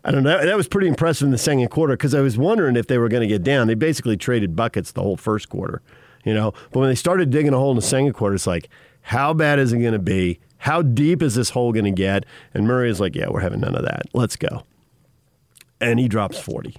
[0.06, 0.44] I don't know.
[0.44, 3.08] That was pretty impressive in the second quarter because I was wondering if they were
[3.08, 3.68] going to get down.
[3.68, 5.80] They basically traded buckets the whole first quarter,
[6.26, 6.52] you know.
[6.72, 8.68] But when they started digging a hole in the second quarter, it's like,
[9.00, 10.40] how bad is it going to be?
[10.64, 12.24] How deep is this hole going to get?
[12.54, 14.04] And Murray is like, yeah, we're having none of that.
[14.14, 14.62] Let's go.
[15.78, 16.74] And he drops 40.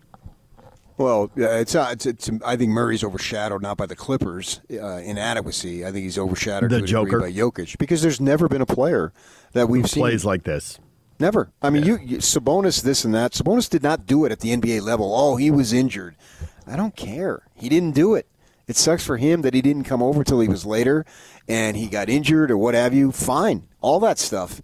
[0.97, 5.01] Well, yeah, it's, uh, it's, it's I think Murray's overshadowed not by the Clippers' uh,
[5.03, 5.85] inadequacy.
[5.85, 9.13] I think he's overshadowed the Joker by Jokic because there's never been a player
[9.51, 10.79] that we've Who seen plays like this.
[11.19, 11.51] Never.
[11.61, 11.97] I mean, yeah.
[12.01, 13.33] you, you Sabonis this and that.
[13.33, 15.13] Sabonis did not do it at the NBA level.
[15.15, 16.15] Oh, he was injured.
[16.65, 17.43] I don't care.
[17.53, 18.25] He didn't do it.
[18.67, 21.05] It sucks for him that he didn't come over till he was later,
[21.47, 23.11] and he got injured or what have you.
[23.11, 24.61] Fine, all that stuff.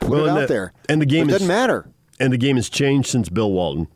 [0.00, 0.72] Put Well, it out the- there.
[0.88, 1.88] and the game is- doesn't matter.
[2.18, 3.88] And the game has changed since Bill Walton,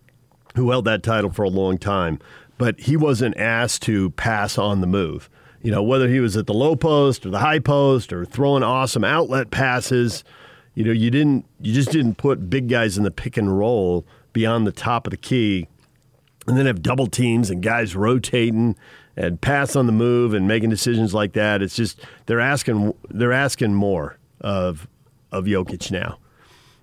[0.56, 2.18] who held that title for a long time.
[2.56, 5.28] But he wasn't asked to pass on the move.
[5.60, 8.62] You know, whether he was at the low post or the high post or throwing
[8.62, 10.24] awesome outlet passes,
[10.74, 14.06] you know, you didn't you just didn't put big guys in the pick and roll
[14.32, 15.66] beyond the top of the key
[16.46, 18.76] and then have double teams and guys rotating
[19.16, 21.62] and pass on the move and making decisions like that.
[21.62, 24.86] It's just they're asking they're asking more of
[25.32, 26.18] of Jokic now.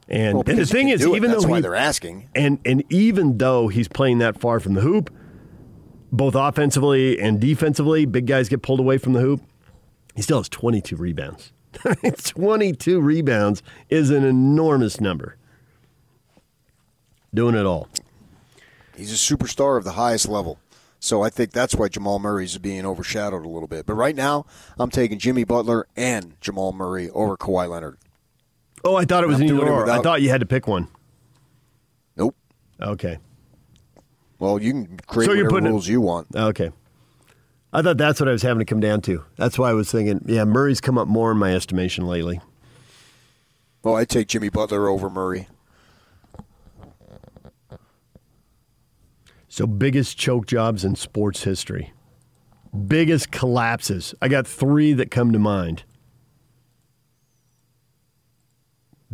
[0.08, 2.28] And, Well, and the thing is, even That's though why he- they're asking.
[2.36, 5.10] and and even though he's playing that far from the hoop,
[6.12, 9.41] both offensively and defensively, big guys get pulled away from the hoop.
[10.15, 11.54] He still has 22 rebounds.
[12.26, 15.38] 22 rebounds is an enormous number.
[17.34, 17.88] Doing it all.
[18.98, 20.60] He's a superstar of the highest level.
[21.04, 23.88] So I think that's why Jamal Murray's being overshadowed a little bit.
[23.88, 24.46] But right now,
[24.78, 27.98] I'm taking Jimmy Butler and Jamal Murray over Kawhi Leonard.
[28.86, 29.90] Oh, I thought it was an either or.
[29.90, 30.88] I thought you had to pick one.
[32.16, 32.36] Nope.
[32.80, 33.18] Okay.
[34.38, 36.28] Well, you can create So whatever putting it- rules you want.
[36.36, 36.72] Okay.
[37.74, 39.24] I thought that's what I was having to come down to.
[39.38, 42.42] That's why I was thinking, yeah, Murray's come up more in my estimation lately.
[43.82, 45.48] Well, I take Jimmy Butler over Murray.
[49.52, 51.92] So, biggest choke jobs in sports history.
[52.88, 54.16] Biggest collapses.
[54.22, 55.84] I got three that come to mind.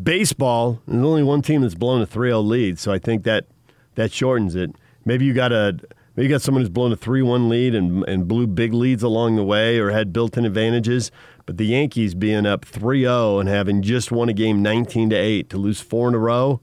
[0.02, 3.47] Baseball, there's only one team that's blown a 3 0 lead, so I think that
[3.95, 4.76] that shortens it.
[5.06, 5.76] Maybe you got a
[6.15, 9.02] maybe you got someone who's blown a 3 1 lead and, and blew big leads
[9.02, 11.10] along the way or had built in advantages.
[11.47, 15.15] But the Yankees being up 3 0 and having just won a game 19 to
[15.15, 16.62] 8 to lose four in a row,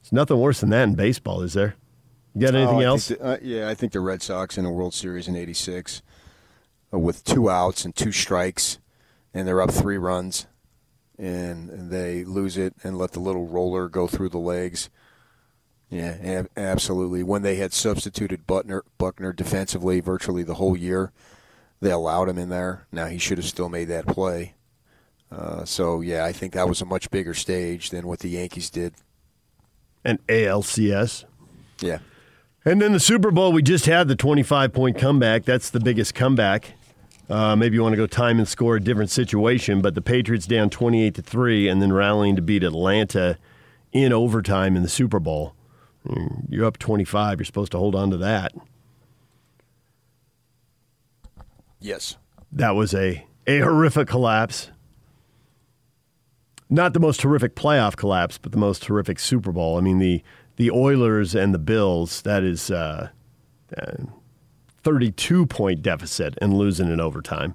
[0.00, 1.76] it's nothing worse than that in baseball, is there?
[2.34, 3.08] You got anything Oh, else?
[3.08, 6.02] the- uh, yeah, I think the Red Sox in the World Series in '86,
[6.92, 8.78] uh, with two outs and two strikes,
[9.34, 10.46] and they're up three runs,
[11.18, 14.88] and, and they lose it and let the little roller go through the legs.
[15.90, 17.22] Yeah, ab- absolutely.
[17.22, 21.12] When they had substituted Buckner, Buckner defensively virtually the whole year,
[21.80, 22.86] they allowed him in there.
[22.90, 24.54] Now he should have still made that play.
[25.30, 28.70] Uh, so yeah, I think that was a much bigger stage than what the Yankees
[28.70, 28.94] did.
[30.04, 31.24] and ALCS.
[31.80, 31.98] Yeah.
[32.64, 35.44] And then the Super Bowl, we just had the 25 point comeback.
[35.44, 36.74] That's the biggest comeback.
[37.28, 40.46] Uh, maybe you want to go time and score a different situation, but the Patriots
[40.46, 43.38] down 28 to 3 and then rallying to beat Atlanta
[43.92, 45.54] in overtime in the Super Bowl.
[46.48, 47.38] You're up 25.
[47.38, 48.52] You're supposed to hold on to that.
[51.80, 52.16] Yes.
[52.50, 54.70] That was a, a horrific collapse.
[56.68, 59.76] Not the most horrific playoff collapse, but the most horrific Super Bowl.
[59.76, 60.22] I mean, the,
[60.56, 63.08] the Oilers and the Bills, that is uh,
[63.76, 63.92] uh,
[64.82, 67.54] 32 point deficit and losing in overtime.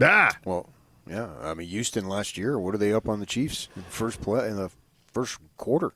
[0.00, 0.36] Ah!
[0.44, 0.68] Well,
[1.06, 1.28] yeah.
[1.42, 2.58] I mean, Houston last year.
[2.58, 4.70] What are they up on the Chiefs in the first play in the
[5.12, 5.88] first quarter?
[5.88, 5.90] I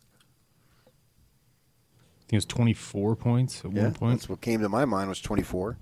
[2.29, 4.13] think it was 24 points at Yeah, one point.
[4.19, 5.77] that's what came to my mind was 24.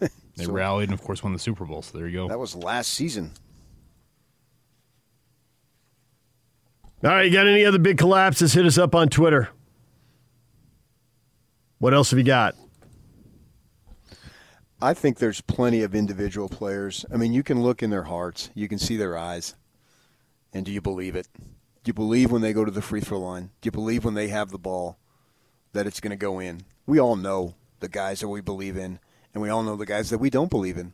[0.36, 1.80] They So- rallied and, of course, won the Super Bowl.
[1.80, 2.28] So there you go.
[2.28, 3.30] That was last season.
[7.04, 8.54] All right, you got any other big collapses?
[8.54, 9.50] Hit us up on Twitter.
[11.78, 12.54] What else have you got?
[14.80, 17.06] I think there's plenty of individual players.
[17.12, 19.54] I mean, you can look in their hearts, you can see their eyes,
[20.52, 21.28] and do you believe it?
[21.36, 23.50] Do you believe when they go to the free throw line?
[23.60, 24.98] Do you believe when they have the ball
[25.72, 26.62] that it's going to go in?
[26.86, 28.98] We all know the guys that we believe in,
[29.32, 30.92] and we all know the guys that we don't believe in.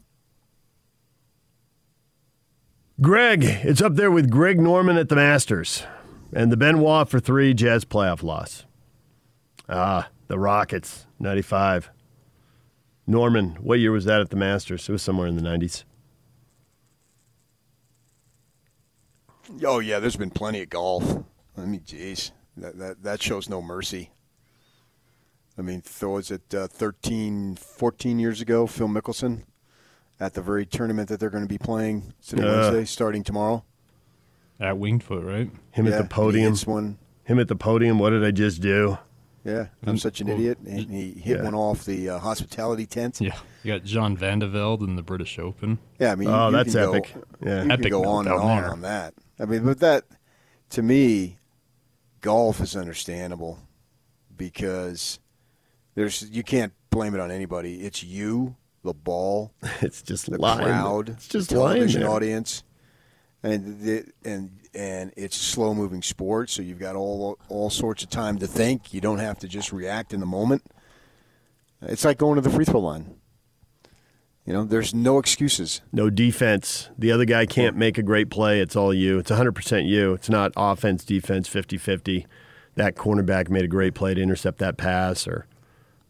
[3.01, 5.85] Greg, it's up there with Greg Norman at the Masters
[6.33, 8.65] and the Benoit for three Jazz playoff loss.
[9.69, 11.91] Ah, the Rockets, 95.
[13.07, 14.89] Norman, what year was that at the Masters?
[14.89, 15.85] It was somewhere in the 90s.
[19.63, 21.19] Oh yeah, there's been plenty of golf.
[21.59, 24.11] I mean, jeez, that that, that shows no mercy.
[25.59, 28.67] I mean, th- was it uh, 13, 14 years ago?
[28.67, 29.43] Phil Mickelson
[30.19, 32.53] at the very tournament that they're going to be playing today, Uh.
[32.71, 33.65] Wednesday, starting tomorrow.
[34.59, 35.51] At Winged Foot, right?
[35.73, 36.53] Him Yeah, at the he podium.
[36.53, 36.97] hits one.
[37.25, 37.99] Him at the podium.
[37.99, 38.97] What did I just do?
[39.45, 40.59] Yeah, I'm such an idiot.
[40.59, 41.45] And he hit Yeah.
[41.45, 43.21] one off the uh, hospitality tent.
[43.21, 43.37] Yeah.
[43.65, 45.79] You got John Van de Velde in the British Open.
[45.99, 47.15] Yeah, I mean, Oh, you that's can go- epic.
[47.45, 47.65] Yeah.
[47.65, 48.71] you Epic can go on and on there.
[48.71, 49.15] on that.
[49.41, 50.05] I mean, but that
[50.71, 51.39] to me,
[52.21, 53.59] golf is understandable
[54.37, 55.19] because
[55.95, 57.83] there's you can't blame it on anybody.
[57.83, 60.65] It's you, the ball, It's just the lying.
[60.67, 62.11] crowd, It's just the lying television there.
[62.11, 62.63] audience,
[63.43, 68.03] and the, and and it's a slow moving sport, so you've got all all sorts
[68.03, 68.95] of time to think.
[68.95, 70.65] You don't have to just react in the moment.
[71.83, 73.17] It's like going to the free throw line.
[74.47, 75.83] You know, there's no excuses.
[75.93, 76.91] No defense.
[76.99, 78.61] The other guy can't make a great play.
[78.61, 79.19] It's all you.
[79.19, 80.15] It's 100% you.
[80.15, 82.27] It's not offense, defense, 50 50.
[82.75, 85.47] That cornerback made a great play to intercept that pass, or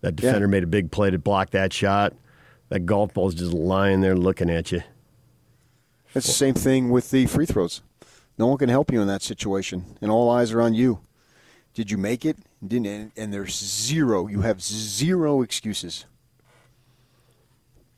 [0.00, 0.50] that defender yeah.
[0.50, 2.14] made a big play to block that shot.
[2.68, 4.82] That golf ball's just lying there looking at you.
[6.14, 7.82] That's the same thing with the free throws.
[8.38, 11.00] No one can help you in that situation, and all eyes are on you.
[11.74, 12.38] Did you make it?
[12.66, 14.26] Didn't, and there's zero.
[14.26, 16.04] You have zero excuses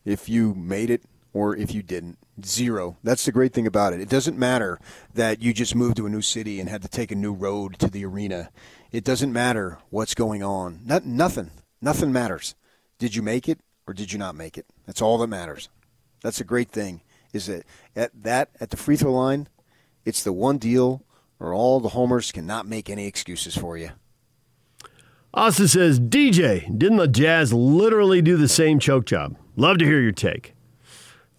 [0.04, 2.18] if you made it or if you didn't.
[2.44, 2.96] Zero.
[3.02, 4.00] That's the great thing about it.
[4.00, 4.78] It doesn't matter
[5.12, 7.78] that you just moved to a new city and had to take a new road
[7.80, 8.50] to the arena.
[8.92, 10.80] It doesn't matter what's going on.
[10.84, 11.50] Not, nothing.
[11.80, 12.54] Nothing matters.
[12.98, 14.66] Did you make it or did you not make it?
[14.86, 15.68] That's all that matters.
[16.22, 17.02] That's a great thing.
[17.32, 17.64] Is that
[17.96, 19.48] at that at the free throw line,
[20.04, 21.02] it's the one deal
[21.38, 23.90] where all the homers cannot make any excuses for you.
[25.32, 29.36] Austin says, DJ, didn't the Jazz literally do the same choke job?
[29.56, 30.54] Love to hear your take.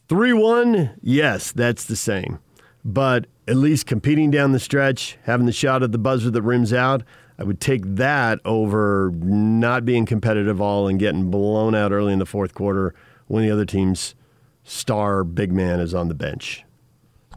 [0.10, 2.39] 3 1, yes, that's the same.
[2.84, 6.73] But at least competing down the stretch, having the shot at the buzzer that rims
[6.73, 7.04] out,
[7.39, 12.19] I would take that over not being competitive all and getting blown out early in
[12.19, 12.93] the fourth quarter
[13.28, 14.15] when the other team's
[14.63, 16.63] star big man is on the bench.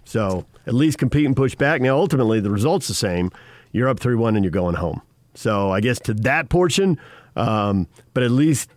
[0.05, 1.81] So at least compete and push back.
[1.81, 3.33] Now, ultimately, the result's the same.
[3.73, 5.01] You're up 3 1 and you're going home.
[5.35, 7.01] So I guess to that portion,
[7.35, 8.71] um, but at least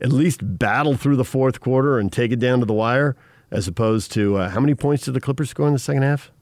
[0.00, 3.16] at least battle through the fourth quarter and take it down to the wire,
[3.50, 6.32] as opposed to uh, how many points did the Clippers score in the second half?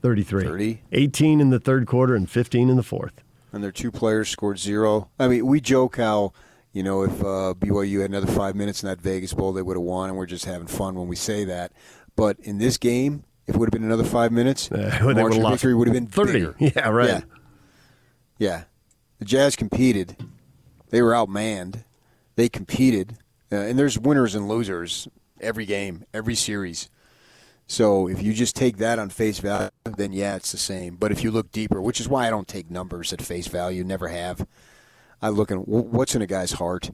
[0.00, 0.44] 33.
[0.44, 0.82] 30.
[0.92, 3.22] 18 in the third quarter and 15 in the fourth.
[3.52, 5.10] And their two players scored zero.
[5.18, 6.32] I mean, we joke how,
[6.72, 9.76] you know, if uh, BYU had another five minutes in that Vegas Bowl, they would
[9.76, 11.72] have won, and we're just having fun when we say that.
[12.14, 15.16] But in this game, if it would have been another five minutes, uh, have
[15.50, 16.32] victory would have been 30.
[16.32, 16.54] Bigger.
[16.58, 17.08] Yeah, right.
[17.08, 17.20] Yeah.
[18.38, 18.62] yeah.
[19.18, 20.16] The Jazz competed.
[20.90, 21.84] They were outmanned.
[22.36, 23.16] They competed.
[23.50, 25.08] Uh, and there's winners and losers
[25.40, 26.90] every game, every series.
[27.66, 30.96] So if you just take that on face value, then yeah, it's the same.
[30.96, 33.82] But if you look deeper, which is why I don't take numbers at face value,
[33.82, 34.46] never have.
[35.22, 36.90] I look at what's in a guy's heart.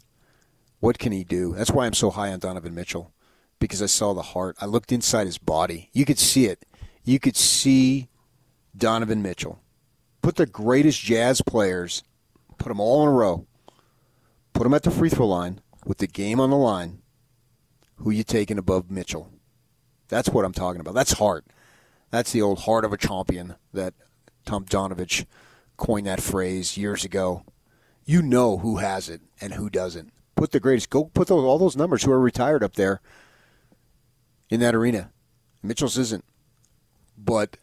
[0.80, 1.54] What can he do?
[1.54, 3.12] That's why I'm so high on Donovan Mitchell
[3.64, 4.56] because I saw the heart.
[4.60, 5.88] I looked inside his body.
[5.94, 6.66] You could see it.
[7.02, 8.08] You could see
[8.76, 9.58] Donovan Mitchell.
[10.20, 12.02] Put the greatest jazz players,
[12.58, 13.46] put them all in a row.
[14.52, 17.00] Put them at the free throw line with the game on the line.
[17.96, 19.30] Who you taking above Mitchell?
[20.08, 20.94] That's what I'm talking about.
[20.94, 21.46] That's heart.
[22.10, 23.94] That's the old heart of a champion that
[24.46, 25.24] Tomjanovich
[25.76, 27.44] coined that phrase years ago.
[28.04, 30.12] You know who has it and who doesn't.
[30.36, 30.90] Put the greatest.
[30.90, 33.00] Go put those, all those numbers who are retired up there
[34.50, 35.10] in that arena.
[35.62, 36.24] Mitchell's isn't,
[37.16, 37.56] but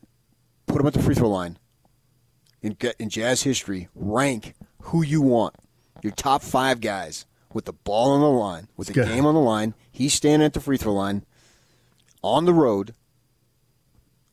[0.65, 1.57] put him at the free throw line.
[2.61, 5.55] In, in Jazz history, rank who you want.
[6.03, 9.41] Your top five guys with the ball on the line, with the game on the
[9.41, 9.73] line.
[9.91, 11.25] He's standing at the free throw line
[12.23, 12.93] on the road.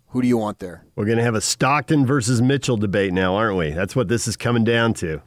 [0.09, 0.85] Who do you want there?
[0.97, 3.71] We're going to have a Stockton versus Mitchell debate now, aren't we?
[3.71, 5.21] That's what this is coming down to.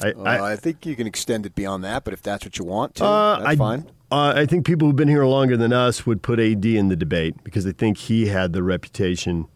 [0.00, 2.58] I, uh, I, I, think you can extend it beyond that, but if that's what
[2.58, 3.90] you want to, uh, that's I, fine.
[4.10, 6.96] Uh, I think people who've been here longer than us would put AD in the
[6.96, 9.46] debate because they think he had the reputation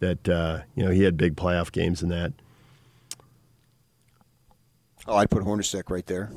[0.00, 2.32] that uh, you know he had big playoff games in that.
[5.06, 6.30] Oh, I'd put Hornacek right there.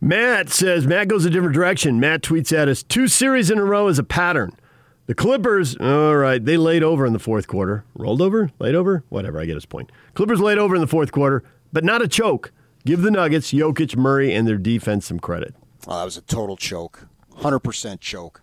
[0.00, 2.00] Matt says Matt goes a different direction.
[2.00, 4.56] Matt tweets at us two series in a row is a pattern.
[5.06, 7.84] The Clippers, all right, they laid over in the fourth quarter.
[7.94, 8.50] Rolled over?
[8.60, 9.02] Laid over?
[9.08, 9.90] Whatever, I get his point.
[10.14, 12.52] Clippers laid over in the fourth quarter, but not a choke.
[12.84, 15.54] Give the Nuggets, Jokic, Murray, and their defense some credit.
[15.86, 17.08] Oh, that was a total choke.
[17.38, 18.42] 100% choke.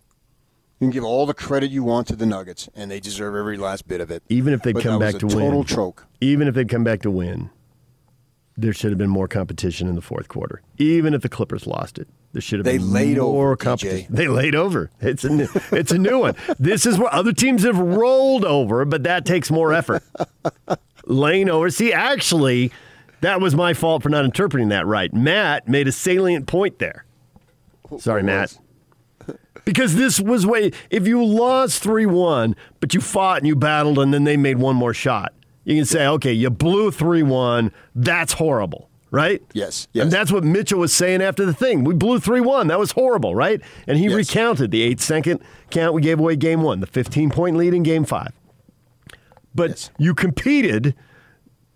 [0.80, 3.58] You can give all the credit you want to the Nuggets, and they deserve every
[3.58, 4.24] last bit of it.
[4.30, 5.48] Even if they come back to total win.
[5.48, 6.08] Total choke.
[6.20, 7.50] Even if they come back to win,
[8.58, 10.62] there should have been more competition in the fourth quarter.
[10.78, 14.12] Even if the Clippers lost it, there should have they been laid more over, competition.
[14.12, 14.16] DJ.
[14.16, 14.92] They laid over.
[15.02, 16.36] It's a new, it's a new one.
[16.60, 20.04] This is where other teams have rolled over, but that takes more effort.
[21.06, 21.72] Laying over.
[21.72, 22.72] See, actually,
[23.22, 25.12] that was my fault for not interpreting that right.
[25.14, 27.06] Matt made a salient point there.
[27.98, 28.58] Sorry, Matt.
[29.66, 34.00] Because this was way if you lost three one, but you fought and you battled,
[34.00, 35.34] and then they made one more shot,
[35.64, 37.72] you can say, okay, you blew three one.
[37.96, 39.42] That's horrible, right?
[39.54, 40.04] Yes, yes.
[40.04, 41.84] And that's what Mitchell was saying after the thing.
[41.84, 42.68] We blew three one.
[42.68, 43.62] That was horrible, right?
[43.88, 44.14] And he yes.
[44.14, 47.84] recounted the eight second count we gave away game one, the fifteen point lead in
[47.84, 48.32] game five.
[49.54, 49.92] But yes.
[49.98, 50.96] you competed.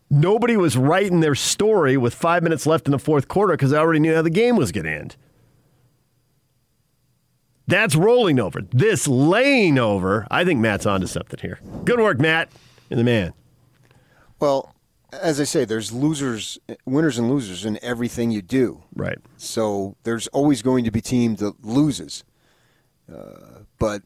[0.10, 3.80] Nobody was writing their story with five minutes left in the fourth quarter because I
[3.80, 5.16] already knew how the game was going to end.
[7.66, 8.62] That's rolling over.
[8.62, 11.60] This laying over, I think Matt's onto something here.
[11.84, 12.52] Good work, Matt.
[12.90, 13.34] You're the man.
[14.40, 14.73] Well,
[15.22, 18.84] as I say, there's losers, winners, and losers in everything you do.
[18.96, 19.18] Right.
[19.38, 22.24] So there's always going to be team that loses.
[23.14, 24.04] Uh, but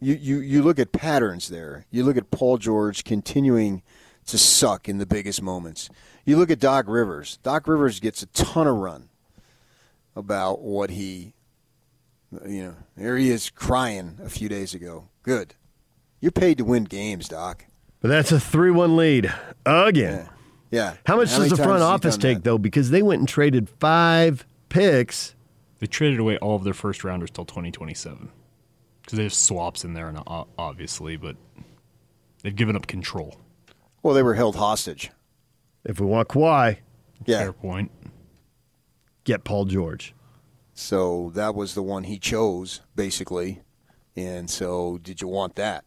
[0.00, 1.86] you, you you look at patterns there.
[1.90, 3.82] You look at Paul George continuing
[4.26, 5.88] to suck in the biggest moments.
[6.24, 7.38] You look at Doc Rivers.
[7.42, 9.08] Doc Rivers gets a ton of run
[10.14, 11.34] about what he,
[12.46, 15.08] you know, there he is crying a few days ago.
[15.22, 15.54] Good.
[16.20, 17.66] You're paid to win games, Doc.
[18.00, 19.32] But that's a 3 1 lead
[19.64, 20.28] again.
[20.70, 20.94] Yeah.
[21.06, 22.44] How much How does the front times has he office take, that?
[22.44, 22.58] though?
[22.58, 25.34] Because they went and traded five picks.
[25.78, 28.30] They traded away all of their first rounders till 2027
[29.02, 31.36] because they have swaps in there, and uh, obviously, but
[32.42, 33.36] they've given up control.
[34.02, 35.10] Well, they were held hostage.
[35.84, 36.78] If we want Kawhi,
[37.26, 37.38] Yeah.
[37.38, 37.90] Fair point.
[39.24, 40.14] get Paul George.
[40.74, 43.60] So that was the one he chose, basically.
[44.16, 45.84] And so, did you want that?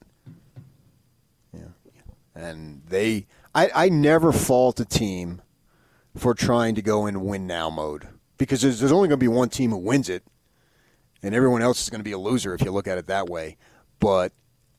[2.39, 5.41] And they, I, I never fault a team
[6.15, 9.27] for trying to go in win now mode because there's, there's only going to be
[9.27, 10.23] one team who wins it,
[11.21, 13.27] and everyone else is going to be a loser if you look at it that
[13.27, 13.57] way.
[13.99, 14.31] But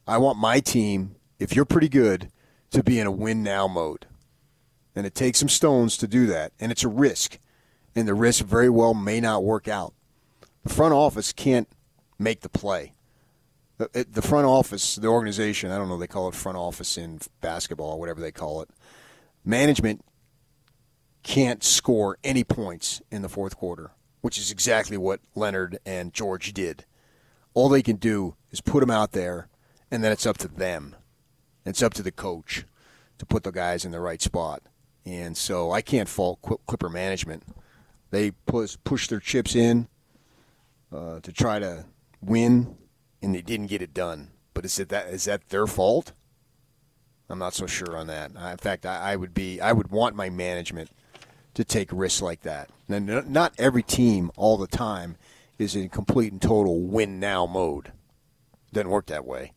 [0.06, 2.32] I want my team, if you're pretty good,
[2.70, 4.06] to be in a win now mode.
[4.96, 7.38] And it takes some stones to do that, and it's a risk.
[7.94, 9.92] And the risk very well may not work out.
[10.64, 11.68] The front office can't
[12.18, 12.94] make the play.
[13.80, 17.18] The, the front office, the organization, I don't know, they call it front office in
[17.40, 18.68] basketball or whatever they call it.
[19.42, 20.04] Management
[21.22, 26.52] can't score any points in the fourth quarter, which is exactly what Leonard and George
[26.52, 26.84] did.
[27.54, 29.48] All they can do is put them out there,
[29.90, 30.94] and then it's up to them.
[31.64, 32.66] It's up to the coach
[33.16, 34.62] to put the guys in the right spot.
[35.06, 37.44] And so I can't fault Clipper management.
[38.10, 39.88] They push, push their chips in
[40.92, 41.86] uh, to try to
[42.20, 42.76] win,
[43.22, 44.30] and they didn't get it done.
[44.54, 46.12] But is it that is that their fault?
[47.28, 48.32] I'm not so sure on that.
[48.32, 50.90] In fact, I, I would be I would want my management
[51.54, 52.70] to take risks like that.
[52.88, 55.16] Now, not every team all the time
[55.58, 57.92] is in complete and total win now mode.
[58.72, 59.52] Doesn't work that way.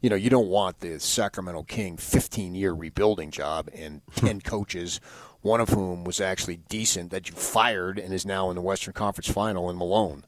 [0.00, 4.26] You know, you don't want the Sacramento King 15 year rebuilding job and hmm.
[4.26, 5.00] 10 coaches,
[5.40, 8.92] one of whom was actually decent that you fired and is now in the Western
[8.92, 10.24] Conference final in Malone.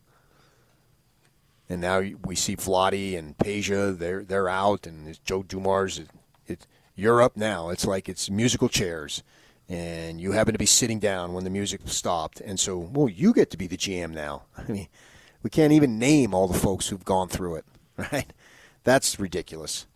[1.69, 6.09] And now we see Vlade and Peja, they're, they're out, and Joe Dumars, it,
[6.47, 7.69] it, you're up now.
[7.69, 9.23] It's like it's musical chairs,
[9.69, 12.41] and you happen to be sitting down when the music stopped.
[12.41, 14.45] And so, well, you get to be the GM now.
[14.57, 14.89] I mean,
[15.43, 17.65] we can't even name all the folks who've gone through it,
[18.13, 18.33] right?
[18.85, 19.87] That's ridiculous.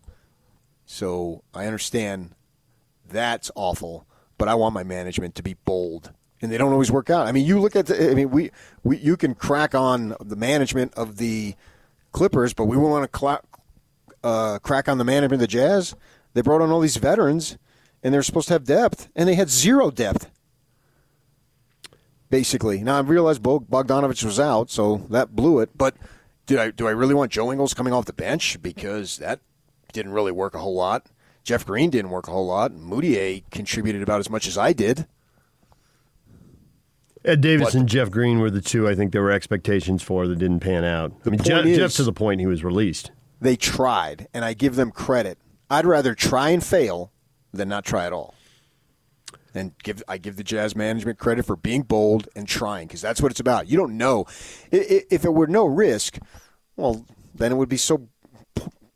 [0.85, 2.35] So I understand
[3.09, 4.05] that's awful,
[4.37, 6.11] but I want my management to be bold,
[6.43, 7.25] and they don't always work out.
[7.25, 8.51] I mean, you look at the, I mean, we,
[8.83, 11.55] we you can crack on the management of the
[12.11, 13.41] Clippers, but we want to cla-
[14.23, 15.95] uh, crack on the management of the Jazz.
[16.33, 17.57] They brought on all these veterans,
[18.03, 20.29] and they're supposed to have depth, and they had zero depth.
[22.29, 25.69] Basically, now I realized Bogdanovich was out, so that blew it.
[25.77, 25.95] But
[26.45, 29.39] did I do I really want Joe Ingles coming off the bench because that
[29.93, 31.07] didn't really work a whole lot.
[31.45, 32.73] Jeff Green didn't work a whole lot.
[32.73, 35.07] Mudiay contributed about as much as I did.
[37.25, 40.37] Ed Davis and Jeff Green were the two I think there were expectations for that
[40.37, 41.13] didn't pan out.
[41.25, 43.11] I mean, Jeff, is- Jeff to the point he was released.
[43.39, 45.37] They tried, and I give them credit.
[45.69, 47.11] I'd rather try and fail
[47.53, 48.35] than not try at all.
[49.55, 53.21] And give I give the Jazz management credit for being bold and trying because that's
[53.21, 53.67] what it's about.
[53.67, 54.25] You don't know
[54.71, 56.17] if it were no risk.
[56.75, 57.05] Well,
[57.35, 58.07] then it would be so.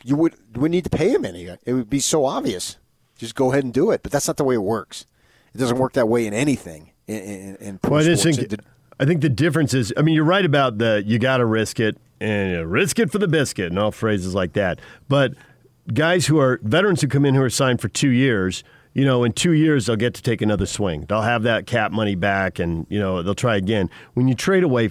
[0.04, 1.46] You would wouldn't need to pay him any.
[1.64, 2.78] It would be so obvious.
[3.20, 4.02] Just go ahead and do it.
[4.02, 5.06] But that's not the way it works.
[5.54, 6.92] It doesn't work that way in anything.
[7.08, 8.38] In, in, in Well, I just sports.
[8.38, 8.60] think It-
[9.00, 11.80] I think the difference is, I mean, you're right about the you got to risk
[11.80, 14.80] it and risk it for the biscuit and all phrases like that.
[15.08, 15.34] But
[15.94, 18.64] guys who are veterans who come in who are signed for two years,
[18.96, 21.06] you know, in two years they'll get to take another swing.
[21.08, 23.92] They'll have that cap money back, and you know they'll try again.
[24.16, 24.90] When you trade away,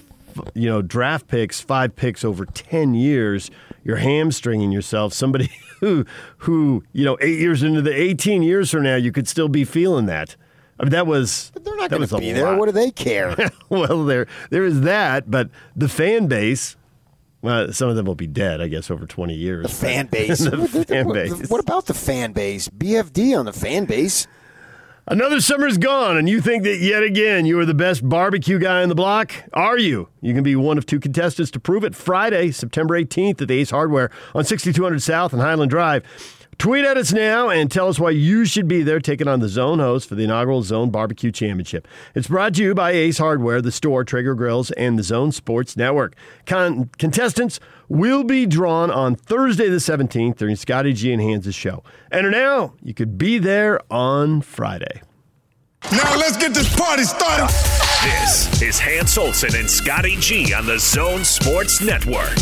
[0.55, 3.51] you know, draft picks, five picks over ten years,
[3.83, 5.13] you're hamstringing yourself.
[5.15, 5.51] Somebody
[5.81, 6.07] who,
[6.39, 9.65] who, you know, eight years into the eighteen years from now, you could still be
[9.65, 10.37] feeling that.
[10.79, 12.45] I mean, that was but they're not going to be there.
[12.45, 12.59] lot.
[12.59, 13.35] What do they care?
[13.69, 16.77] well, there there is that, but the fan base.
[17.43, 19.65] Well, some of them will be dead, I guess, over twenty years.
[19.65, 20.39] The fan base.
[20.39, 21.49] the what, fan base.
[21.49, 22.69] what about the fan base?
[22.69, 24.27] BFD on the fan base.
[25.09, 28.83] Another summer's gone, and you think that yet again you are the best barbecue guy
[28.83, 29.33] on the block?
[29.53, 30.09] Are you?
[30.21, 31.95] You can be one of two contestants to prove it.
[31.95, 36.03] Friday, September 18th at the Ace Hardware on 6200 South and Highland Drive.
[36.59, 39.49] Tweet at us now and tell us why you should be there taking on the
[39.49, 41.87] Zone host for the inaugural Zone Barbecue Championship.
[42.15, 45.77] It's brought to you by Ace Hardware, the store, Traeger Grills, and the Zone Sports
[45.77, 46.15] Network.
[46.47, 51.85] Con- contestants will be drawn on Thursday the 17th during Scotty G and Hans' show.
[52.11, 52.73] Enter now.
[52.83, 55.03] You could be there on Friday.
[55.93, 57.86] Now let's get this party started.
[58.07, 62.39] This is Hans Olsen and Scotty G on the Zone Sports Network.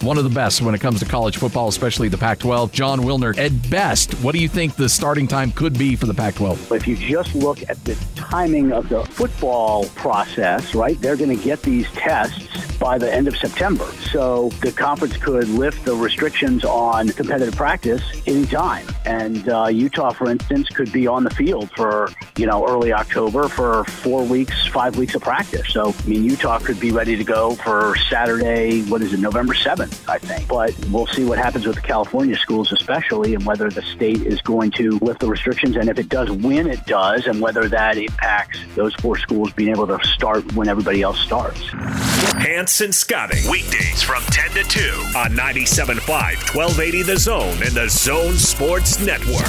[0.00, 2.70] One of the best when it comes to college football, especially the Pac 12.
[2.70, 6.14] Jon Wilner, at best, what do you think the starting time could be for the
[6.14, 6.70] Pac 12?
[6.70, 11.44] If you just look at the timing of the football process, right, they're going to
[11.44, 13.86] get these tests by the end of September.
[14.10, 18.86] So the conference could lift the restrictions on competitive practice anytime.
[19.04, 23.48] And uh, Utah, for instance, could be on the field for, you know, early October
[23.48, 25.68] for four weeks, five weeks of practice.
[25.68, 29.54] So, I mean, Utah could be ready to go for Saturday, what is it, November
[29.54, 30.48] 7th, I think.
[30.48, 34.40] But we'll see what happens with the California schools, especially, and whether the state is
[34.42, 35.76] going to lift the restrictions.
[35.76, 39.70] And if it does, when it does, and whether that impacts those four schools being
[39.70, 41.60] able to start when everybody else starts.
[41.70, 44.80] Hans and Scotty, weekdays from 10 to 2
[45.16, 49.42] on 97.5, 1280 The Zone and the Zone Sports Network.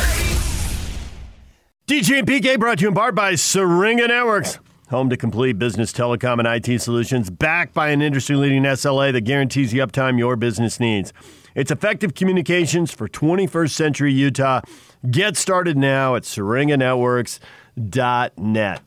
[1.88, 4.60] DJ and PK brought to you in part by Syringa Networks.
[4.90, 9.22] Home to complete business telecom and IT solutions, backed by an industry leading SLA that
[9.22, 11.14] guarantees the uptime your business needs.
[11.56, 14.62] It's effective communications for 21st century Utah.
[15.10, 18.82] Get started now at syringanetworks.net.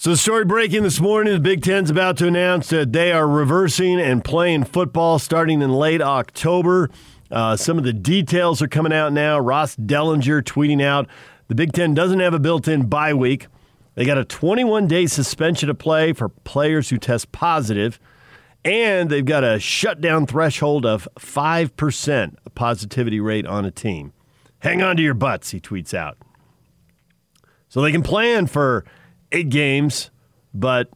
[0.00, 3.26] So, the story breaking this morning the Big Ten's about to announce that they are
[3.26, 6.88] reversing and playing football starting in late October.
[7.32, 9.40] Uh, some of the details are coming out now.
[9.40, 11.08] Ross Dellenger tweeting out
[11.48, 13.48] the Big Ten doesn't have a built in bye week.
[13.96, 17.98] They got a 21 day suspension to play for players who test positive,
[18.64, 24.12] and they've got a shutdown threshold of 5% positivity rate on a team.
[24.60, 26.18] Hang on to your butts, he tweets out.
[27.68, 28.84] So they can plan for
[29.32, 30.10] eight games,
[30.54, 30.90] but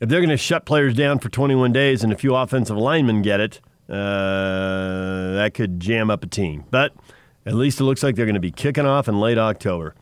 [0.00, 3.22] if they're going to shut players down for 21 days and a few offensive linemen
[3.22, 6.64] get it, uh, that could jam up a team.
[6.70, 6.92] But
[7.44, 9.94] at least it looks like they're going to be kicking off in late October.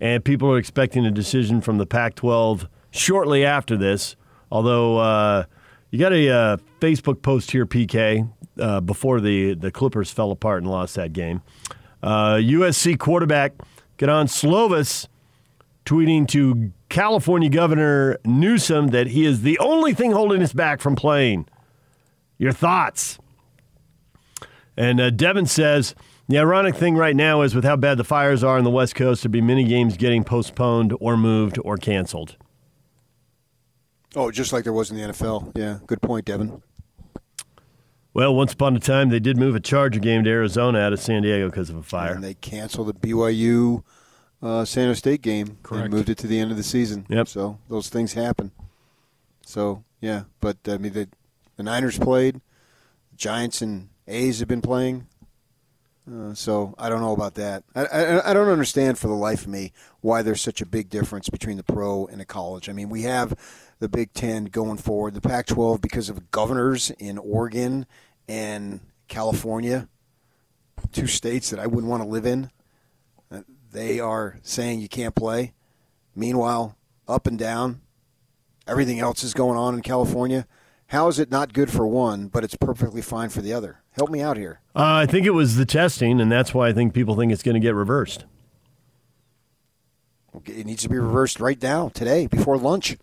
[0.00, 4.16] And people are expecting a decision from the Pac 12 shortly after this.
[4.50, 5.44] Although uh,
[5.90, 10.62] you got a uh, Facebook post here, PK, uh, before the, the Clippers fell apart
[10.62, 11.42] and lost that game.
[12.02, 13.54] USC uh, quarterback
[13.96, 15.08] Kedon Slovis
[15.84, 20.96] tweeting to California Governor Newsom that he is the only thing holding us back from
[20.96, 21.46] playing.
[22.38, 23.18] Your thoughts?
[24.76, 25.94] And uh, Devin says
[26.28, 28.94] the ironic thing right now is with how bad the fires are on the West
[28.94, 32.36] Coast, there'd be many games getting postponed or moved or canceled.
[34.16, 35.56] Oh, just like there was in the NFL.
[35.56, 36.62] Yeah, good point, Devin.
[38.14, 41.00] Well, once upon a time, they did move a Charger game to Arizona out of
[41.00, 42.12] San Diego because of a fire.
[42.14, 43.82] And they canceled the BYU
[44.44, 45.86] uh, San Jose State game Correct.
[45.86, 47.06] and moved it to the end of the season.
[47.08, 47.28] Yep.
[47.28, 48.52] So those things happen.
[49.44, 51.08] So yeah, but I mean the
[51.56, 52.40] the Niners played,
[53.16, 55.06] Giants and A's have been playing.
[56.10, 57.64] Uh, so I don't know about that.
[57.74, 59.72] I, I, I don't understand for the life of me
[60.02, 62.68] why there's such a big difference between the pro and the college.
[62.68, 63.34] I mean, we have
[63.78, 67.86] the Big Ten going forward, the Pac-12 because of governors in Oregon
[68.28, 69.88] and California,
[70.92, 72.50] two states that I wouldn't want to live in.
[73.74, 75.52] They are saying you can't play.
[76.14, 76.76] Meanwhile,
[77.08, 77.80] up and down,
[78.68, 80.46] everything else is going on in California.
[80.86, 83.80] How is it not good for one, but it's perfectly fine for the other?
[83.90, 84.60] Help me out here.
[84.76, 87.42] Uh, I think it was the testing, and that's why I think people think it's
[87.42, 88.26] going to get reversed.
[90.46, 92.96] It needs to be reversed right now, today, before lunch.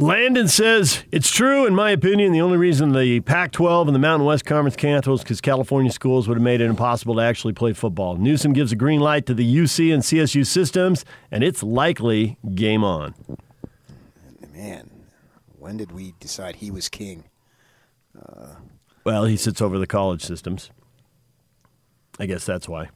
[0.00, 2.30] Landon says it's true, in my opinion.
[2.30, 5.90] The only reason the Pac 12 and the Mountain West Conference canceled is because California
[5.90, 8.14] schools would have made it impossible to actually play football.
[8.14, 12.84] Newsom gives a green light to the UC and CSU systems, and it's likely game
[12.84, 13.12] on.
[14.54, 14.88] Man,
[15.58, 17.24] when did we decide he was king?
[18.16, 18.54] Uh,
[19.02, 20.70] well, he sits over the college systems.
[22.20, 22.90] I guess that's why.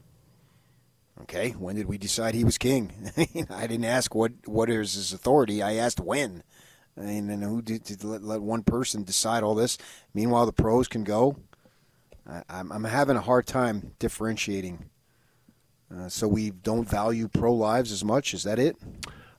[1.22, 2.92] Okay, when did we decide he was king?
[3.50, 5.62] I didn't ask what what is his authority.
[5.62, 6.44] I asked when.
[6.96, 9.78] I mean, and who did, did let, let, one person decide all this?
[10.12, 11.36] Meanwhile, the pros can go.
[12.28, 14.90] I, I'm, I'm having a hard time differentiating.
[15.94, 18.34] Uh, so we don't value pro lives as much.
[18.34, 18.76] Is that it?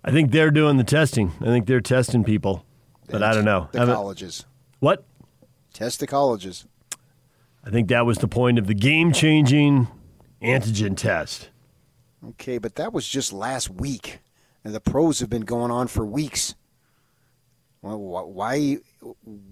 [0.04, 1.32] I think they're doing the testing.
[1.42, 2.66] I think they're testing people,
[3.10, 3.70] but I don't know.
[3.72, 4.46] The colleges.
[4.80, 5.06] What?
[5.74, 6.66] Test the colleges.
[7.64, 9.88] I think that was the point of the game-changing
[10.42, 11.50] antigen test.
[12.30, 14.20] Okay, but that was just last week,
[14.64, 16.56] and the pros have been going on for weeks.
[17.84, 18.78] Well, why?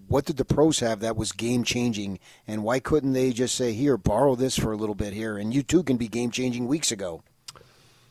[0.07, 2.17] What did the pros have that was game changing,
[2.47, 5.53] and why couldn't they just say, "Here, borrow this for a little bit here, and
[5.53, 7.23] you too can be game changing weeks ago"?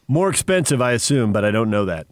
[0.06, 2.06] More expensive, I assume, but I don't know that.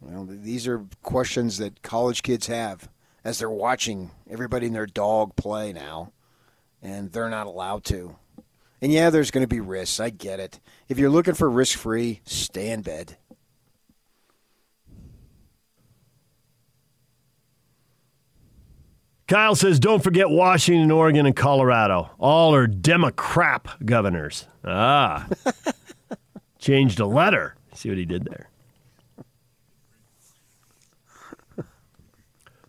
[0.00, 2.88] Well, these are questions that college kids have
[3.22, 6.12] as they're watching everybody and their dog play now,
[6.80, 8.16] and they're not allowed to.
[8.80, 10.00] And yeah, there's going to be risks.
[10.00, 10.60] I get it.
[10.88, 13.18] If you're looking for risk free, stay in bed.
[19.28, 22.10] Kyle says, don't forget Washington, Oregon, and Colorado.
[22.18, 24.46] All are Democrat governors.
[24.64, 25.28] Ah.
[26.58, 27.54] Changed a letter.
[27.74, 28.48] See what he did there.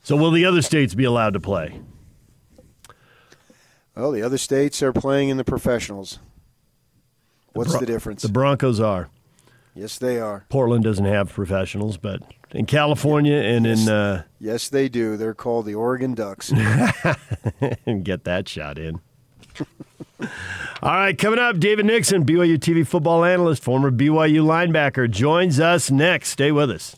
[0.03, 1.81] So, will the other states be allowed to play?
[3.95, 6.19] Well, the other states are playing in the professionals.
[7.53, 8.21] What's the, Bron- difference?
[8.23, 9.09] The Broncos are.
[9.75, 10.45] yes, they are.
[10.49, 12.21] Portland doesn't have professionals, but
[12.51, 15.17] in California and in uh, Yes, they do.
[15.17, 16.51] They're called the Oregon Ducks.
[16.51, 18.99] and get that shot in.
[20.81, 25.91] All right, coming up, David Nixon, BYU TV football analyst, former BYU linebacker, joins us
[25.91, 26.29] next.
[26.29, 26.95] Stay with us.